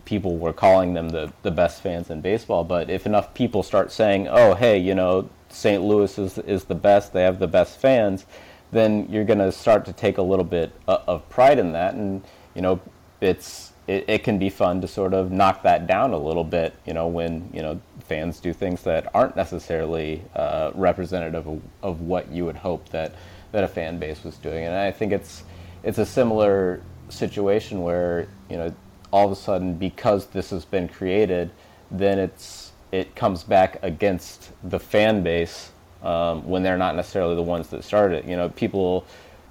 [0.05, 2.65] people were calling them the the best fans in baseball.
[2.65, 5.83] But if enough people start saying, "Oh, hey, you know, St.
[5.83, 7.13] Louis is is the best.
[7.13, 8.27] They have the best fans,"
[8.73, 11.95] then you're going to start to take a little bit uh, of pride in that,
[11.95, 12.23] and
[12.55, 12.81] you know,
[13.21, 16.75] it's it, it can be fun to sort of knock that down a little bit.
[16.87, 22.01] You know, when you know fans do things that aren't necessarily uh, representative of, of
[22.01, 23.15] what you would hope that
[23.51, 25.43] that a fan base was doing, and I think it's
[25.83, 28.73] it's a similar situation where you know
[29.13, 31.51] all of a sudden because this has been created,
[31.91, 35.73] then it's it comes back against the fan base
[36.05, 38.31] um, when they're not necessarily the ones that started it.
[38.31, 39.05] You know, people.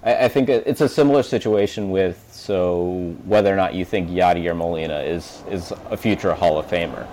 [0.03, 4.55] I, I think it's a similar situation with so whether or not you think Yadier
[4.55, 7.07] Molina is is a future Hall of Famer.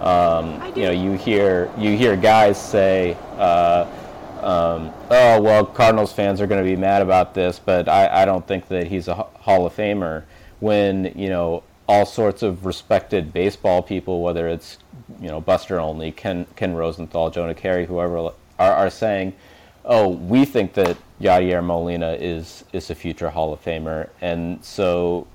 [0.00, 3.86] Um, you know, you hear you hear guys say, uh,
[4.42, 8.24] um, "Oh, well, Cardinals fans are going to be mad about this," but I, I
[8.24, 10.24] don't think that he's a Hall of Famer.
[10.60, 14.78] When you know all sorts of respected baseball people, whether it's
[15.20, 19.34] you know Buster Olney, Ken Ken Rosenthal, Jonah Keri, whoever are, are saying,
[19.88, 25.26] "Oh, we think that Yadier Molina is is a future Hall of Famer," and so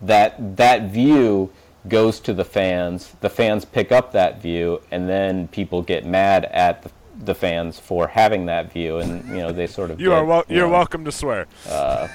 [0.00, 1.50] that that view
[1.88, 3.12] goes to the fans.
[3.20, 6.90] The fans pick up that view, and then people get mad at the,
[7.24, 10.24] the fans for having that view, and you know they sort of you get, are
[10.24, 11.46] wel- you you're know, welcome to swear.
[11.68, 12.08] Uh,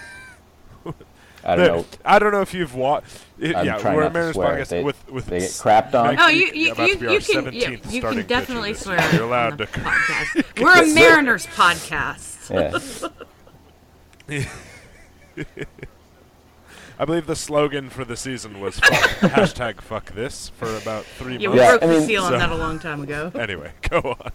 [1.44, 1.86] I don't know.
[2.04, 3.08] I don't know if you've watched.
[3.42, 4.58] I'm yeah, trying we're not a to Mariners swear.
[4.58, 6.18] podcast They- with with they get crapped on.
[6.20, 9.00] Oh, you you, about you, to you can yeah, you can definitely swear.
[9.14, 9.68] You're allowed to.
[9.68, 10.44] podcast.
[10.62, 13.22] We're a Mariners podcast.
[14.30, 14.46] Yeah.
[17.00, 18.92] I believe the slogan for the season was fuck,
[19.32, 21.62] hashtag fuck this for about three Yeah, we months.
[21.62, 23.32] Yeah, broke I the mean- seal on that a long time ago.
[23.36, 24.32] Anyway, go on.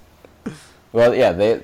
[0.92, 1.62] Well, yeah, they.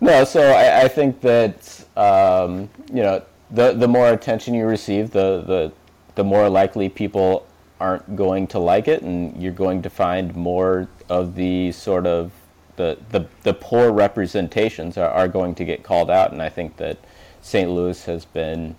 [0.00, 5.10] No, so I, I think that um, you know the the more attention you receive,
[5.10, 5.72] the the
[6.14, 7.46] the more likely people
[7.80, 12.32] aren't going to like it, and you're going to find more of the sort of
[12.76, 16.76] the the, the poor representations are, are going to get called out, and I think
[16.78, 16.98] that
[17.42, 17.70] St.
[17.70, 18.76] Louis has been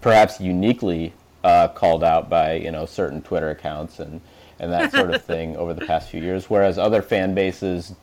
[0.00, 1.12] perhaps uniquely
[1.44, 4.20] uh, called out by you know certain Twitter accounts and
[4.58, 7.94] and that sort of thing over the past few years, whereas other fan bases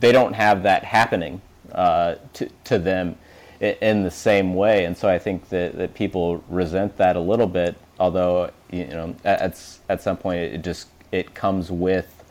[0.00, 1.40] they don't have that happening
[1.72, 3.16] uh, to to them
[3.60, 7.46] in the same way, and so I think that, that people resent that a little
[7.46, 7.76] bit.
[7.98, 12.24] Although you know at at some point it just it comes with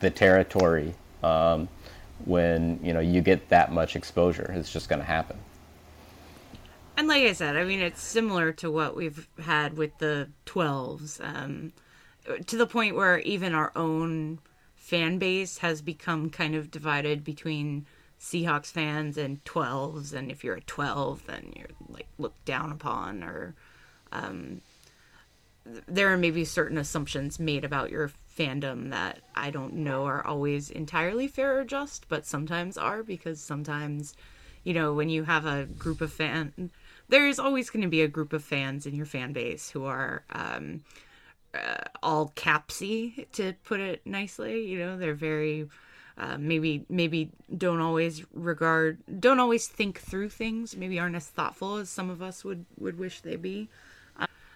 [0.00, 1.68] the territory um,
[2.24, 4.52] when you know you get that much exposure.
[4.56, 5.38] It's just going to happen.
[6.96, 11.18] And like I said, I mean, it's similar to what we've had with the 12s,
[11.24, 11.72] um,
[12.46, 14.38] to the point where even our own
[14.76, 17.86] fan base has become kind of divided between
[18.20, 20.12] Seahawks fans and 12s.
[20.12, 23.54] And if you're a 12, then you're like looked down upon, or
[24.12, 24.60] um,
[25.64, 30.70] there are maybe certain assumptions made about your fandom that I don't know are always
[30.70, 34.14] entirely fair or just, but sometimes are because sometimes,
[34.64, 36.70] you know, when you have a group of fan,
[37.08, 40.24] there's always going to be a group of fans in your fan base who are
[40.30, 40.82] um,
[41.54, 44.66] uh, all capsy, to put it nicely.
[44.66, 45.68] You know, they're very
[46.18, 50.76] uh, maybe maybe don't always regard, don't always think through things.
[50.76, 53.68] Maybe aren't as thoughtful as some of us would would wish they be.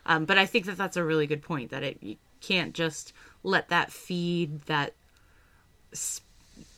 [0.06, 1.70] Um, but I think that that's a really good point.
[1.70, 4.94] That it you can't just let that feed that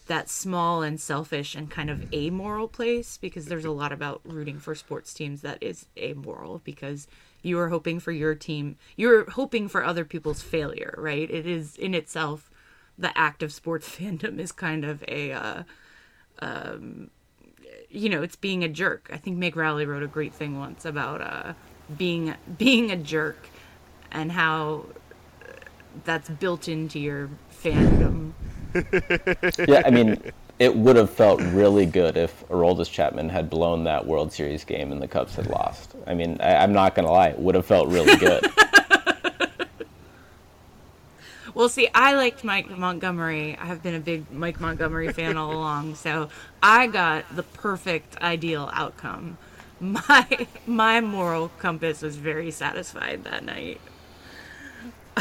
[0.06, 4.58] that small and selfish and kind of amoral place because there's a lot about rooting
[4.58, 7.08] for sports teams that is amoral because
[7.42, 11.76] you are hoping for your team you're hoping for other people's failure right it is
[11.76, 12.50] in itself
[12.98, 15.62] the act of sports fandom is kind of a uh,
[16.40, 17.10] um,
[17.88, 20.84] you know it's being a jerk i think meg rowley wrote a great thing once
[20.84, 21.54] about uh,
[21.96, 23.48] being being a jerk
[24.10, 24.84] and how
[26.04, 28.32] that's built into your fandom
[29.66, 30.20] yeah, I mean,
[30.58, 34.92] it would have felt really good if Aroldis Chapman had blown that World Series game
[34.92, 35.94] and the Cubs had lost.
[36.06, 38.46] I mean, I, I'm not going to lie, it would have felt really good.
[41.56, 43.56] Well, see, I liked Mike Montgomery.
[43.58, 46.28] I have been a big Mike Montgomery fan all along, so
[46.62, 49.38] I got the perfect ideal outcome.
[49.80, 53.80] My my moral compass was very satisfied that night.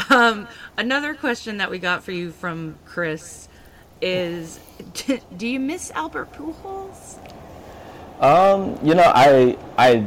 [0.08, 3.48] Um, another question that we got for you from Chris
[4.00, 4.58] is,
[5.36, 7.18] do you miss Albert Pujols?
[8.20, 10.06] um, you know, I, I,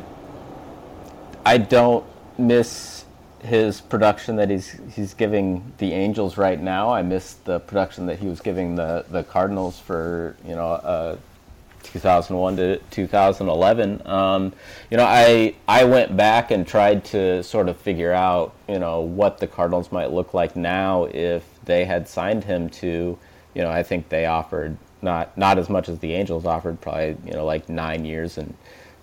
[1.46, 2.06] I don't
[2.40, 2.99] miss
[3.42, 6.92] his production that he's he's giving the Angels right now.
[6.92, 11.18] I miss the production that he was giving the the Cardinals for you know uh,
[11.84, 14.06] 2001 to 2011.
[14.06, 14.54] Um,
[14.90, 19.02] you know, I I went back and tried to sort of figure out you know
[19.02, 23.18] what the Cardinals might look like now if they had signed him to.
[23.56, 27.18] You know, I think they offered not not as much as the Angels offered, probably
[27.26, 28.54] you know like nine years and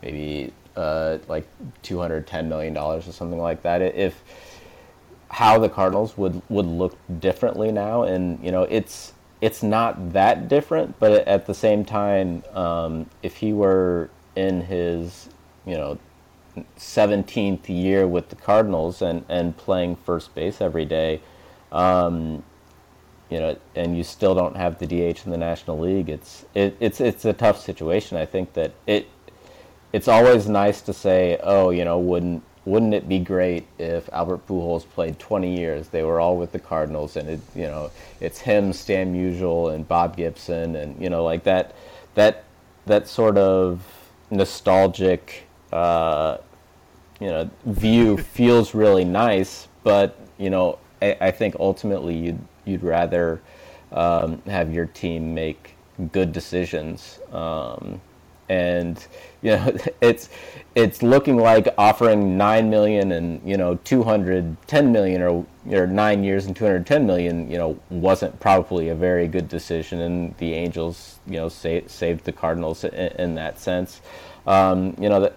[0.02, 1.46] maybe uh, like
[1.82, 3.82] 210 million dollars or something like that.
[3.82, 4.22] If
[5.28, 10.48] how the Cardinals would would look differently now, and you know it's it's not that
[10.48, 15.28] different, but at the same time, um, if he were in his
[15.64, 15.98] you know
[16.78, 21.20] 17th year with the Cardinals and and playing first base every day.
[21.72, 22.42] Um,
[23.28, 26.08] you know, and you still don't have the DH in the National League.
[26.08, 28.16] It's it, it's it's a tough situation.
[28.16, 29.08] I think that it
[29.92, 34.46] it's always nice to say, oh, you know, wouldn't wouldn't it be great if Albert
[34.48, 35.88] Pujols played 20 years?
[35.88, 39.86] They were all with the Cardinals, and it, you know, it's him, Stan Musial, and
[39.86, 41.76] Bob Gibson, and you know, like that,
[42.16, 42.42] that,
[42.86, 43.82] that sort of
[44.30, 46.38] nostalgic, uh,
[47.20, 49.68] you know, view feels really nice.
[49.84, 53.40] But you know, I, I think ultimately you'd you'd rather
[53.92, 55.76] um, have your team make
[56.10, 57.20] good decisions.
[57.30, 58.00] Um,
[58.48, 59.06] and
[59.42, 60.28] you know it's
[60.74, 65.86] it's looking like offering nine million and you know two hundred ten million or or
[65.86, 70.00] nine years and two hundred ten million you know wasn't probably a very good decision,
[70.00, 74.00] and the Angels you know sa- saved the Cardinals in, in that sense.
[74.46, 75.34] Um, you know that.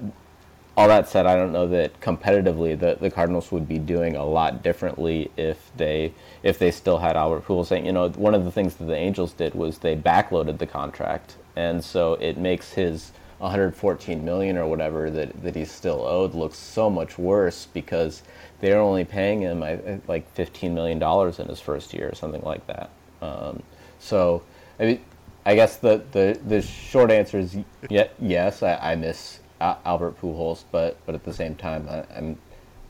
[0.77, 4.23] All that said, I don't know that competitively the, the Cardinals would be doing a
[4.23, 7.67] lot differently if they if they still had Albert Pujols.
[7.67, 10.67] Saying you know, one of the things that the Angels did was they backloaded the
[10.67, 16.33] contract and so it makes his 114 million or whatever that, that he's still owed
[16.33, 18.23] looks so much worse because
[18.61, 19.59] they're only paying him
[20.07, 22.89] like 15 million dollars in his first year or something like that.
[23.21, 23.61] Um,
[23.99, 24.41] so
[24.79, 25.01] I mean,
[25.45, 27.57] I guess the, the, the short answer is
[27.89, 32.37] yes, I, I miss Albert Pujols, but but at the same time, I, I'm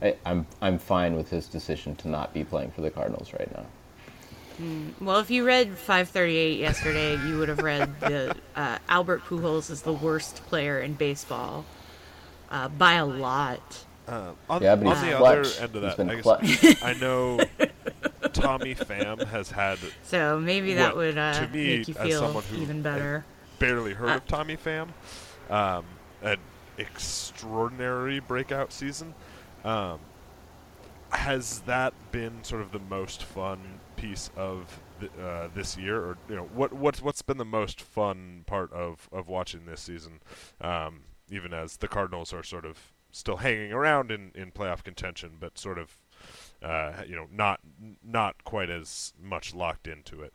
[0.02, 3.52] I, I'm I'm fine with his decision to not be playing for the Cardinals right
[3.52, 3.66] now.
[4.62, 9.70] Mm, well, if you read 538 yesterday, you would have read the uh, Albert Pujols
[9.70, 11.66] is the worst player in baseball
[12.52, 13.86] uh, by a lot.
[14.08, 15.38] Uh, on, Yeah, on but he's the clutch.
[15.60, 17.40] other end of that, I, guess, I know
[18.34, 22.20] Tommy Pham has had So maybe that would uh, to me, make you as feel
[22.20, 23.24] someone who- even better.
[23.60, 24.90] barely heard Uh, of Tommy Pham,
[25.50, 25.86] um,
[26.22, 26.38] an
[26.78, 29.14] extraordinary breakout season.
[29.64, 30.00] Um,
[31.12, 33.60] has that been sort of the most fun
[34.00, 34.80] piece of
[35.22, 39.10] uh, this year, or you know, what what's what's been the most fun part of
[39.12, 40.22] of watching this season?
[40.62, 45.34] Um, even as the Cardinals are sort of still hanging around in, in playoff contention,
[45.40, 45.98] but sort of
[46.64, 47.60] uh, you know not
[48.04, 50.34] not quite as much locked into it.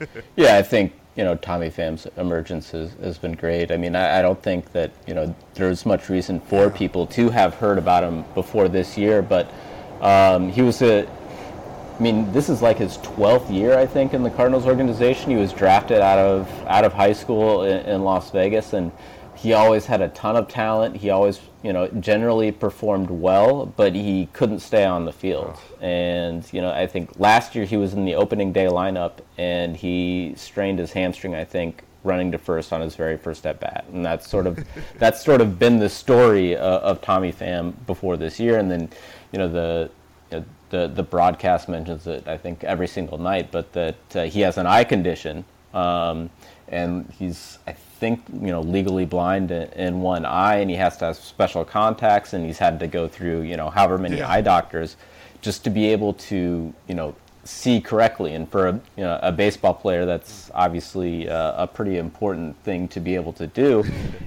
[0.34, 3.70] Yeah, I think you know Tommy Pham's emergence has, has been great.
[3.70, 7.30] I mean, I, I don't think that you know there's much reason for people to
[7.30, 9.52] have heard about him before this year, but
[10.00, 11.06] um, he was a.
[11.06, 15.30] I mean, this is like his 12th year, I think, in the Cardinals organization.
[15.30, 18.90] He was drafted out of out of high school in, in Las Vegas, and
[19.36, 20.96] he always had a ton of talent.
[20.96, 25.58] He always, you know, generally performed well, but he couldn't stay on the field.
[25.80, 29.76] And you know, I think last year he was in the opening day lineup, and
[29.76, 31.34] he strained his hamstring.
[31.34, 34.64] I think running to first on his very first at bat, and that's sort of
[34.98, 38.58] that's sort of been the story uh, of Tommy Pham before this year.
[38.58, 38.88] And then,
[39.32, 39.90] you know, the
[40.30, 44.24] you know, the the broadcast mentions it I think every single night, but that uh,
[44.24, 45.44] he has an eye condition,
[45.74, 46.30] um,
[46.70, 51.06] and he's I think you know legally blind in, one eye, and he has to
[51.06, 54.30] have special contacts, and he's had to go through you know however many Yeah.
[54.30, 54.96] eye doctors
[55.42, 57.14] just to be able to you know
[57.44, 58.34] see correctly.
[58.34, 62.86] And for a, you know, a baseball player, that's obviously uh, a pretty important thing
[62.88, 63.82] to be able to do.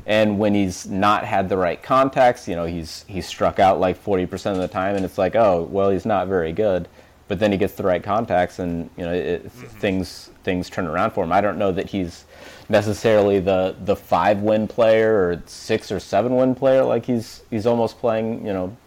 [0.07, 4.03] and when he's not had the right contacts, you know, he's he's struck out like
[4.03, 6.87] 40% of the time, and it's like, oh, well, he's not very good.
[7.27, 11.11] But then he gets the right contacts, and you know, it, things things turn around
[11.11, 11.31] for him.
[11.31, 12.25] I don't know that he's
[12.69, 16.83] necessarily the the five win player or six or seven win player.
[16.83, 18.77] Like he's he's almost playing you know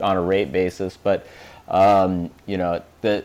[0.00, 0.96] on a rate basis.
[0.96, 1.26] But
[1.68, 3.24] um, you know the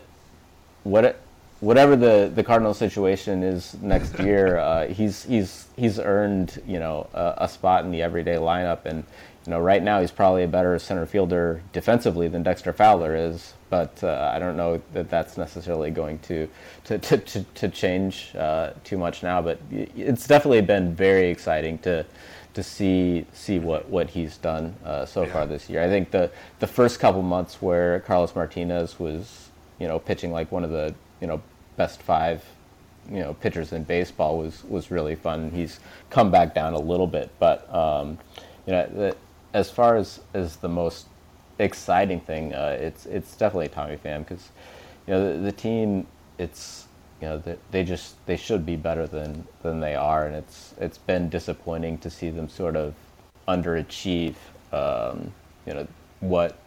[0.83, 1.21] what it,
[1.59, 7.07] whatever the, the Cardinal situation is next year, uh, he's he's he's earned you know
[7.13, 9.03] a, a spot in the everyday lineup, and
[9.49, 13.55] you know right now he's probably a better center fielder defensively than Dexter Fowler is.
[13.71, 16.47] But uh, I don't know that that's necessarily going to
[16.83, 19.41] to, to, to, to change uh, too much now.
[19.41, 22.05] But it's definitely been very exciting to
[22.53, 25.33] to see see what, what he's done uh, so Yeah.
[25.33, 25.81] far this year.
[25.81, 26.29] I think the
[26.59, 30.93] the first couple months where Carlos Martinez was you know pitching like one of the
[31.21, 31.41] you know
[31.75, 32.43] best five
[33.11, 35.49] you know pitchers in baseball was was really fun.
[35.49, 35.79] He's
[36.11, 38.19] come back down a little bit, but um,
[38.67, 39.15] you know the,
[39.53, 41.07] as far as as the most
[41.57, 44.49] exciting thing, uh, it's it's definitely Tommy Pham because
[45.07, 46.87] you know the, the team it's
[47.21, 50.73] you know they, they just they should be better than than they are, and it's
[50.79, 52.93] it's been disappointing to see them sort of
[53.47, 54.35] underachieve.
[54.71, 55.33] Um,
[55.65, 55.87] you know
[56.19, 56.57] what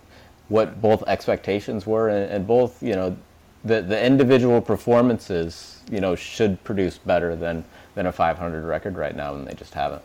[0.49, 3.17] what both expectations were, and, and both you know
[3.65, 7.65] the the individual performances you know should produce better than
[7.95, 10.03] than a 500 record right now, and they just haven't.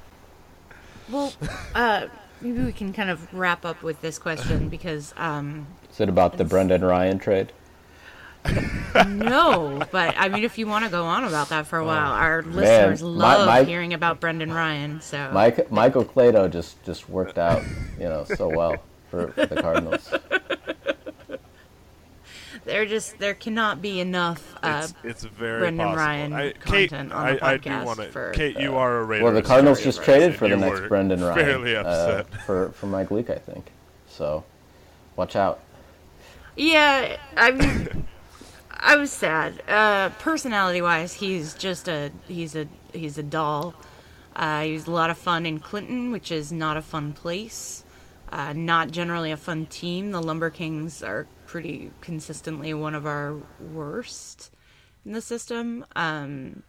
[1.10, 1.32] Well,
[1.74, 2.06] uh,
[2.40, 6.36] maybe we can kind of wrap up with this question because um, Is it about
[6.38, 7.52] the Brendan Ryan trade?
[9.06, 12.12] no, but I mean, if you want to go on about that for a while,
[12.12, 15.00] our Man, listeners my- love my- hearing about Brendan Ryan.
[15.00, 17.62] So Mike Maikel Cleto just just worked out,
[17.98, 18.76] you know, so well
[19.10, 20.12] for the Cardinals.
[22.64, 24.56] There just there cannot be enough.
[24.62, 26.04] Uh, It's, it's very Brendan possible.
[26.04, 28.06] Ryan I, Kate, content on I, the I do podcast want to.
[28.10, 29.24] for- Kate, you are a Raiders.
[29.24, 30.04] Well, the Cardinals just right?
[30.04, 31.36] traded for the next Brendan Ryan.
[31.44, 33.70] Fairly uh, for for Mike Leake, I think.
[34.08, 34.44] So,
[35.16, 35.60] watch out.
[36.56, 38.06] yeah, I mean,
[38.70, 39.62] I was sad.
[39.68, 43.74] Uh, personality wise, he's just a he's a he's a doll.
[44.36, 47.84] Uh, he was a lot of fun in Clinton, which is not a fun place.
[48.32, 50.10] Uh, not generally a fun team.
[50.10, 53.36] The Lumber Kings are pretty consistently one of our
[53.72, 54.50] worst
[55.06, 55.86] in the system.
[55.94, 56.64] Um,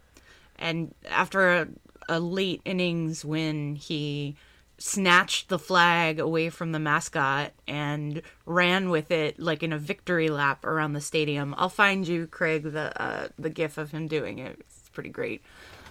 [0.60, 1.68] and after a,
[2.08, 4.36] a late innings win, he
[4.78, 10.28] snatched the flag away from the mascot and ran with it like in a victory
[10.28, 11.52] lap around the stadium.
[11.58, 14.56] I'll find you, Craig, the uh, the gif of him doing it.
[14.60, 15.42] It's pretty great.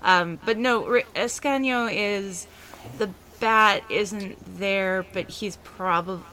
[0.04, 0.84] Um, but no,
[1.18, 2.48] Ascanio is
[2.98, 3.10] the
[3.41, 6.24] bat isn't there, but he's probably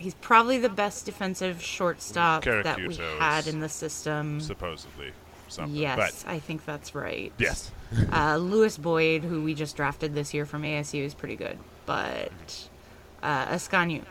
[0.00, 4.40] he's probably the best defensive shortstop that we had in the system.
[4.40, 5.12] supposedly
[5.48, 5.74] something.
[5.76, 7.32] Yes, But I think that's right.
[7.38, 7.70] yes,
[8.12, 12.68] Uh, Lewis Boyd, who we just drafted this year from ASU, is pretty good, but
[13.22, 14.02] uh, Ascanio.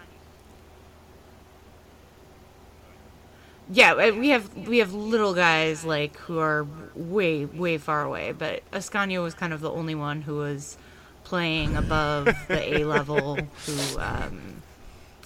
[3.72, 6.66] Yeah, uh, we have we have little guys like who are
[6.96, 10.76] way way far away, but Ascanio was kind of the only one who was
[11.24, 13.36] playing above the A level,
[13.68, 14.59] who um,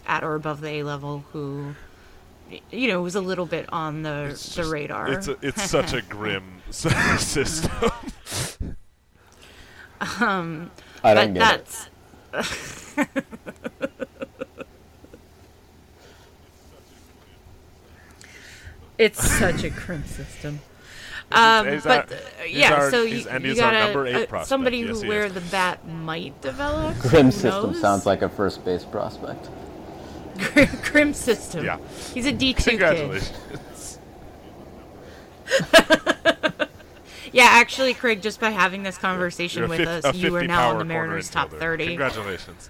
[0.07, 1.75] at or above the A level, who
[2.71, 5.11] you know was a little bit on the It's the just- radar.
[5.11, 7.71] It's a, it's such a grim system.
[10.19, 10.71] um,
[11.03, 11.89] I don't get
[12.33, 13.09] it.
[18.97, 20.59] it's such a grim system.
[21.31, 24.05] Um, he's but our- uh, yeah, our- so you, and you he's our got number
[24.07, 25.33] eight a, somebody Yes, who he where is.
[25.33, 26.97] the bat might develop.
[26.99, 27.81] Grim who system knows?
[27.81, 29.49] sounds like a first base prospect.
[30.37, 31.65] Grim, grim system.
[31.65, 31.77] Yeah.
[32.13, 32.79] he's a D two kid.
[32.79, 33.99] Congratulations.
[37.33, 40.85] Yeah, actually, Craig, just by having this conversation with us, you are now on the
[40.85, 41.87] Mariners top thirty.
[41.87, 42.69] Congratulations.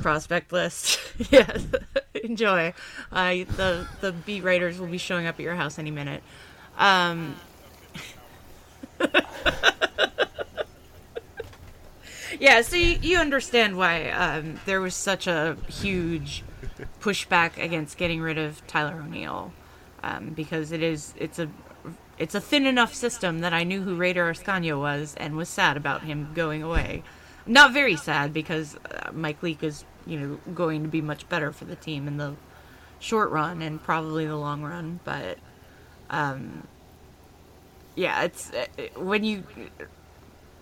[0.00, 0.98] prospect list.
[1.30, 1.66] yes,
[2.24, 2.72] enjoy.
[3.12, 6.22] Uh, the the beat writers will be showing up at your house any minute.
[6.78, 7.36] Um,
[12.40, 16.44] yeah, so you, you understand why um, there was such a huge
[17.00, 19.52] pushback against getting rid of Tyler O'Neill,
[20.02, 21.48] um, because it is it's a
[22.18, 25.76] it's a thin enough system that I knew who Rayder Ascanio was and was sad
[25.76, 27.02] about him going away.
[27.46, 31.52] Not very sad because uh, Mike Leake is you know going to be much better
[31.52, 32.34] for the team in the
[32.98, 35.38] short run and probably the long run, but
[36.10, 36.66] um,
[37.94, 38.66] yeah, it's uh,
[38.96, 39.44] when you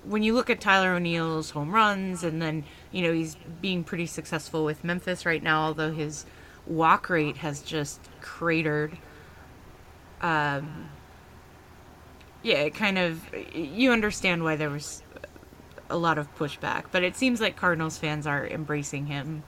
[0.04, 4.06] when you look at Tyler O'Neill's home runs, and then you know he's being pretty
[4.06, 6.24] successful with Memphis right now, although his
[6.66, 8.96] walk rate has just cratered.
[10.20, 10.88] Um,
[12.42, 13.22] yeah, it kind of
[13.54, 15.02] you understand why there was
[15.90, 19.42] a lot of pushback, but it seems like Cardinals fans are embracing him.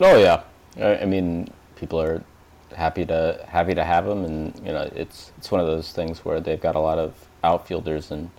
[0.00, 0.42] Oh yeah,
[0.80, 2.22] I, mean, people are
[2.74, 6.24] happy to happy to have him, and you know, it's it's one of those things
[6.24, 8.30] where they've got a lot of outfielders, and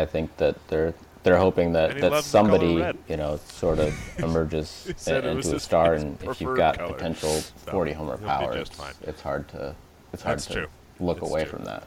[0.00, 3.78] I think that they're they're hoping that, that loves the color somebody you know sort
[3.78, 6.92] of emerges He said it was into a star, and if you've got color.
[6.94, 8.70] potential So, 40 homer he'll power, it's,
[9.02, 9.74] it's hard to
[10.12, 10.66] it's hard That's to true.
[10.98, 11.50] look It's away true.
[11.50, 11.86] from that.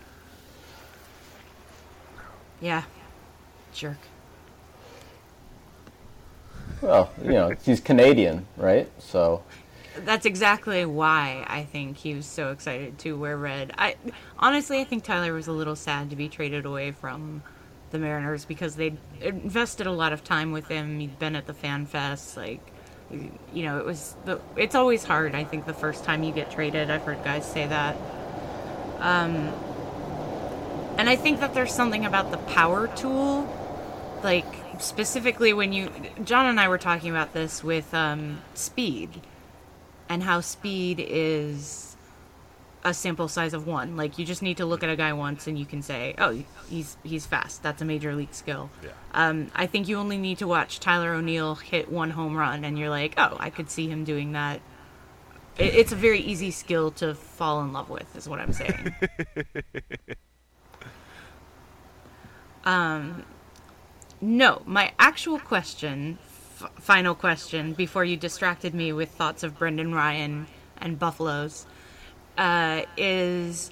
[2.61, 2.83] Yeah.
[3.73, 3.97] Jerk.
[6.81, 8.89] Well, you know, he's Canadian, right?
[8.99, 9.43] So
[10.05, 13.71] That's exactly why I think he was so excited to wear red.
[13.77, 13.95] I
[14.39, 17.43] honestly, I think Tyler was a little sad to be traded away from
[17.93, 20.99] the Mariners because they invested a lot of time with him.
[20.99, 22.59] He'd been at the Fan Fest, like
[23.53, 24.41] you know, it was the.
[24.57, 25.35] It's always hard.
[25.35, 27.95] I think the first time you get traded, I've heard guys say that.
[28.99, 29.53] Um,
[30.97, 33.47] and I think that there's something about the power tool
[34.23, 34.45] like
[34.79, 35.89] specifically when you
[36.23, 39.21] John and I were talking about this with um, speed
[40.09, 41.92] and how speed is
[42.83, 43.95] a sample size of one.
[43.95, 46.43] Like you just need to look at a guy once and you can say, "Oh,
[46.69, 47.63] he's he's fast.
[47.63, 48.89] That's a major league skill." Yeah.
[49.13, 52.77] Um, I think you only need to watch Tyler O'Neill hit one home run and
[52.77, 54.61] you're like, "Oh, I could see him doing that."
[55.57, 58.95] It, it's a very easy skill to fall in love with, is what I'm saying.
[62.65, 63.23] um,
[64.19, 66.17] no, my actual question,
[66.59, 71.67] f- final question, before you distracted me with thoughts of Brendan Ryan and Buffaloes,
[72.37, 73.71] uh, is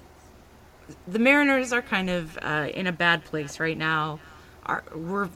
[1.07, 4.19] the Mariners are kind of uh, in a bad place right now.
[4.65, 5.29] Are, we're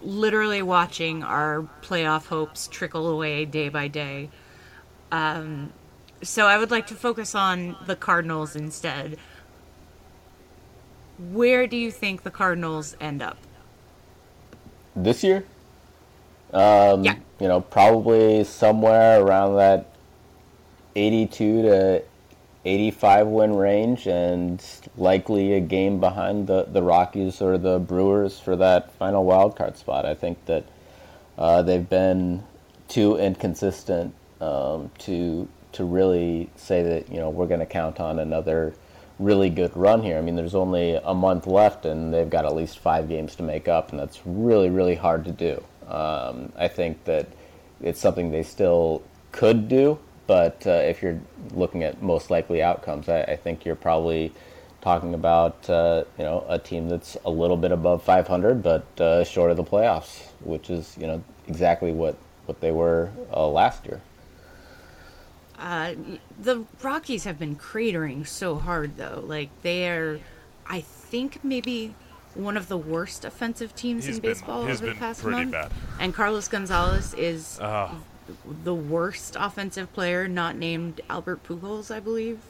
[0.00, 4.30] literally watching our playoff hopes trickle away day by day.
[5.10, 5.72] Um,
[6.22, 9.18] so I would like to focus on the Cardinals instead.
[11.18, 13.38] Where do you think the Cardinals end up?
[14.96, 15.44] this year,
[16.52, 17.14] um, Yeah.
[17.38, 19.86] you know, probably somewhere around that
[20.96, 22.02] 82 to
[22.64, 24.62] 85 win range, and
[24.96, 29.76] likely a game behind the, the Rockies or the Brewers for that final wild card
[29.76, 30.04] spot.
[30.04, 30.64] I think that
[31.36, 32.42] uh, they've been
[32.88, 38.18] too inconsistent um, to to really say that you know we're going to count on
[38.18, 38.74] another
[39.18, 40.16] really good run here.
[40.18, 43.42] I mean, there's only a month left, and they've got at least five games to
[43.42, 45.62] make up, and that's really really hard to do.
[45.86, 47.28] Um, I think that
[47.80, 49.02] it's something they still
[49.32, 49.98] could do,
[50.28, 51.18] but uh, if you're
[51.52, 54.32] looking at most likely outcomes, I, I think you're probably
[54.80, 59.24] talking about uh, you know a team that's a little bit above 500, but uh,
[59.24, 62.16] short of the playoffs, which is you know exactly what
[62.46, 64.00] what they were uh, last year.
[65.58, 65.94] Uh,
[66.40, 69.24] the Rockies have been cratering so hard, though.
[69.26, 70.20] Like they are,
[70.68, 71.94] I think maybe
[72.34, 75.22] one of the worst offensive teams He's in been- baseball he's over the been past
[75.22, 75.50] pretty month.
[75.52, 75.72] bad.
[75.98, 77.92] And Carlos Gonzalez is Ah.
[78.64, 82.40] The worst offensive player, not named Albert Pujols, I believe.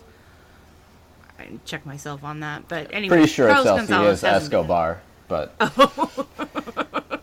[1.39, 4.59] I check myself on that, but anyway, Pretty sure Carlos it's Gonzalez is hasn't been-
[4.61, 5.55] Escobar, but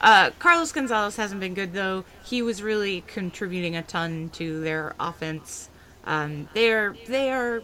[0.00, 2.04] Uh, Carlos Gonzalez hasn't been good though.
[2.24, 5.68] He was really contributing a ton to their offense.
[6.04, 7.62] Um, they're they are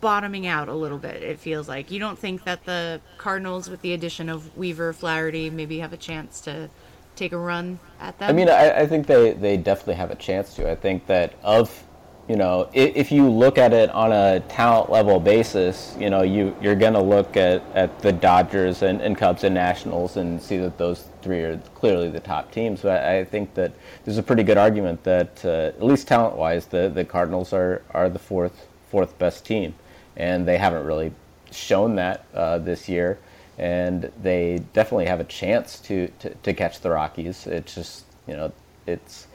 [0.00, 1.24] bottoming out a little bit.
[1.24, 5.50] It feels like you don't think that the Cardinals, with the addition of Weaver, Flaherty,
[5.50, 6.70] maybe have a chance to
[7.16, 8.30] take a run at them.
[8.30, 10.70] I mean, I, I think they, they definitely have a chance to.
[10.70, 11.82] I think that of,
[12.28, 16.22] you know, if, if you look at it on a talent level basis, you know,
[16.22, 20.42] you, you're going to look at, at the Dodgers and, and Cubs and Nationals and
[20.42, 22.82] see that those three are clearly the top teams.
[22.82, 23.72] But I think that
[24.04, 27.82] there's a pretty good argument that, uh, at least talent wise, the, the Cardinals are,
[27.90, 29.74] are the fourth fourth best team.
[30.16, 31.12] And they haven't really
[31.50, 33.18] shown that uh, this year
[33.58, 37.46] and they definitely have a chance to, to, to catch the Rockies.
[37.46, 38.52] It's just you know
[38.86, 39.26] it's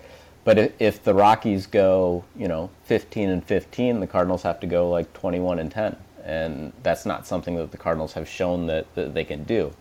[0.43, 4.67] but if, if the Rockies go you know 15 and 15, the Cardinals have to
[4.67, 8.93] go like 21 and 10, and that's not something that the Cardinals have shown that,
[8.95, 9.73] that they can do.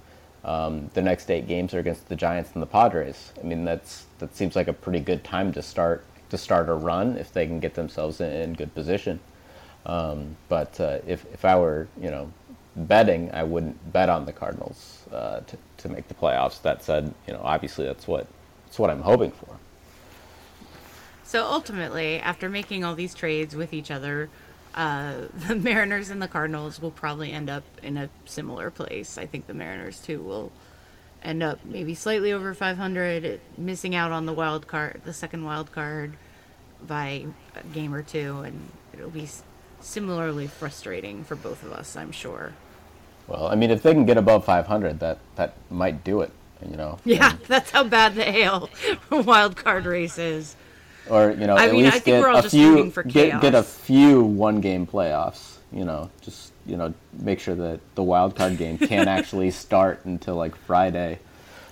[0.43, 3.33] Um, the next eight games are against the Giants and the Padres.
[3.39, 6.75] I mean that's that seems like a pretty good time to start to start a
[6.75, 9.21] run if they can get themselves in, in good position.
[9.85, 12.33] Um, but uh, if if I were you know
[12.87, 16.63] betting, I wouldn't bet on the Cardinals uh, to to make the playoffs.
[16.63, 18.27] That said, you know obviously that's what
[18.67, 19.57] that's what I'm hoping for.
[21.25, 24.29] So ultimately, after making all these trades with each other,
[24.75, 29.17] uh, the Mariners and the Cardinals will probably end up in a similar place.
[29.17, 30.51] I think the Mariners too will
[31.23, 35.71] end up maybe slightly over 500, missing out on the wild card, the second wild
[35.71, 36.17] card,
[36.87, 39.29] by a game or two, and it'll be
[39.81, 42.55] similarly frustrating for both of us, I'm sure.
[43.31, 46.33] Well, I mean, if they can get above 500, that that might do it.
[46.69, 46.99] You know.
[47.05, 48.69] Yeah, that's how bad the AL
[49.11, 50.57] wild card race is.
[51.09, 52.93] Or you know, I at mean, I least think get we're all a just few
[53.07, 55.57] get, get a few one game playoffs.
[55.73, 60.05] You know, just you know make sure that the wild card game can't actually start
[60.05, 61.21] until like Friday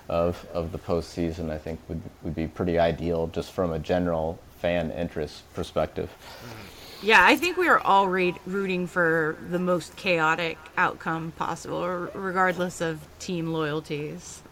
[0.09, 1.51] of of the postseason.
[1.51, 6.11] I think would would be pretty ideal just from a general fan interest perspective.
[7.01, 12.81] Yeah, I think we are all re- rooting for the most chaotic outcome possible, regardless
[12.81, 14.43] of team loyalties.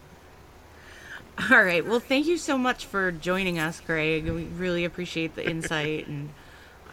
[1.51, 1.85] All right.
[1.85, 4.25] Well, thank you so much for joining us, Greg.
[4.25, 6.29] We really appreciate the insight, and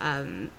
[0.01, 0.51] um,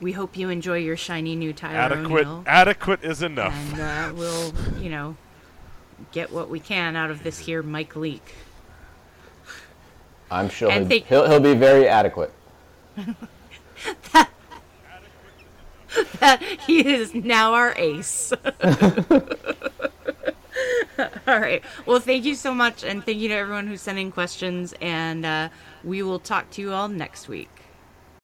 [0.00, 2.26] we hope you enjoy your shiny new Tyler Adequate.
[2.26, 2.44] O'Neill.
[2.46, 3.54] Adequate is enough.
[3.72, 5.16] And uh, we'll, you know,
[6.10, 8.34] get what we can out of this here Mike Leake.
[10.30, 12.32] I'm sure he'll, thank- he'll he'll be very adequate.
[16.66, 18.32] he is now our ace.
[21.26, 21.62] all right.
[21.86, 24.74] Well, thank you so much, and thank you to everyone who's sending questions.
[24.80, 25.48] And uh,
[25.82, 27.53] we will talk to you all next week.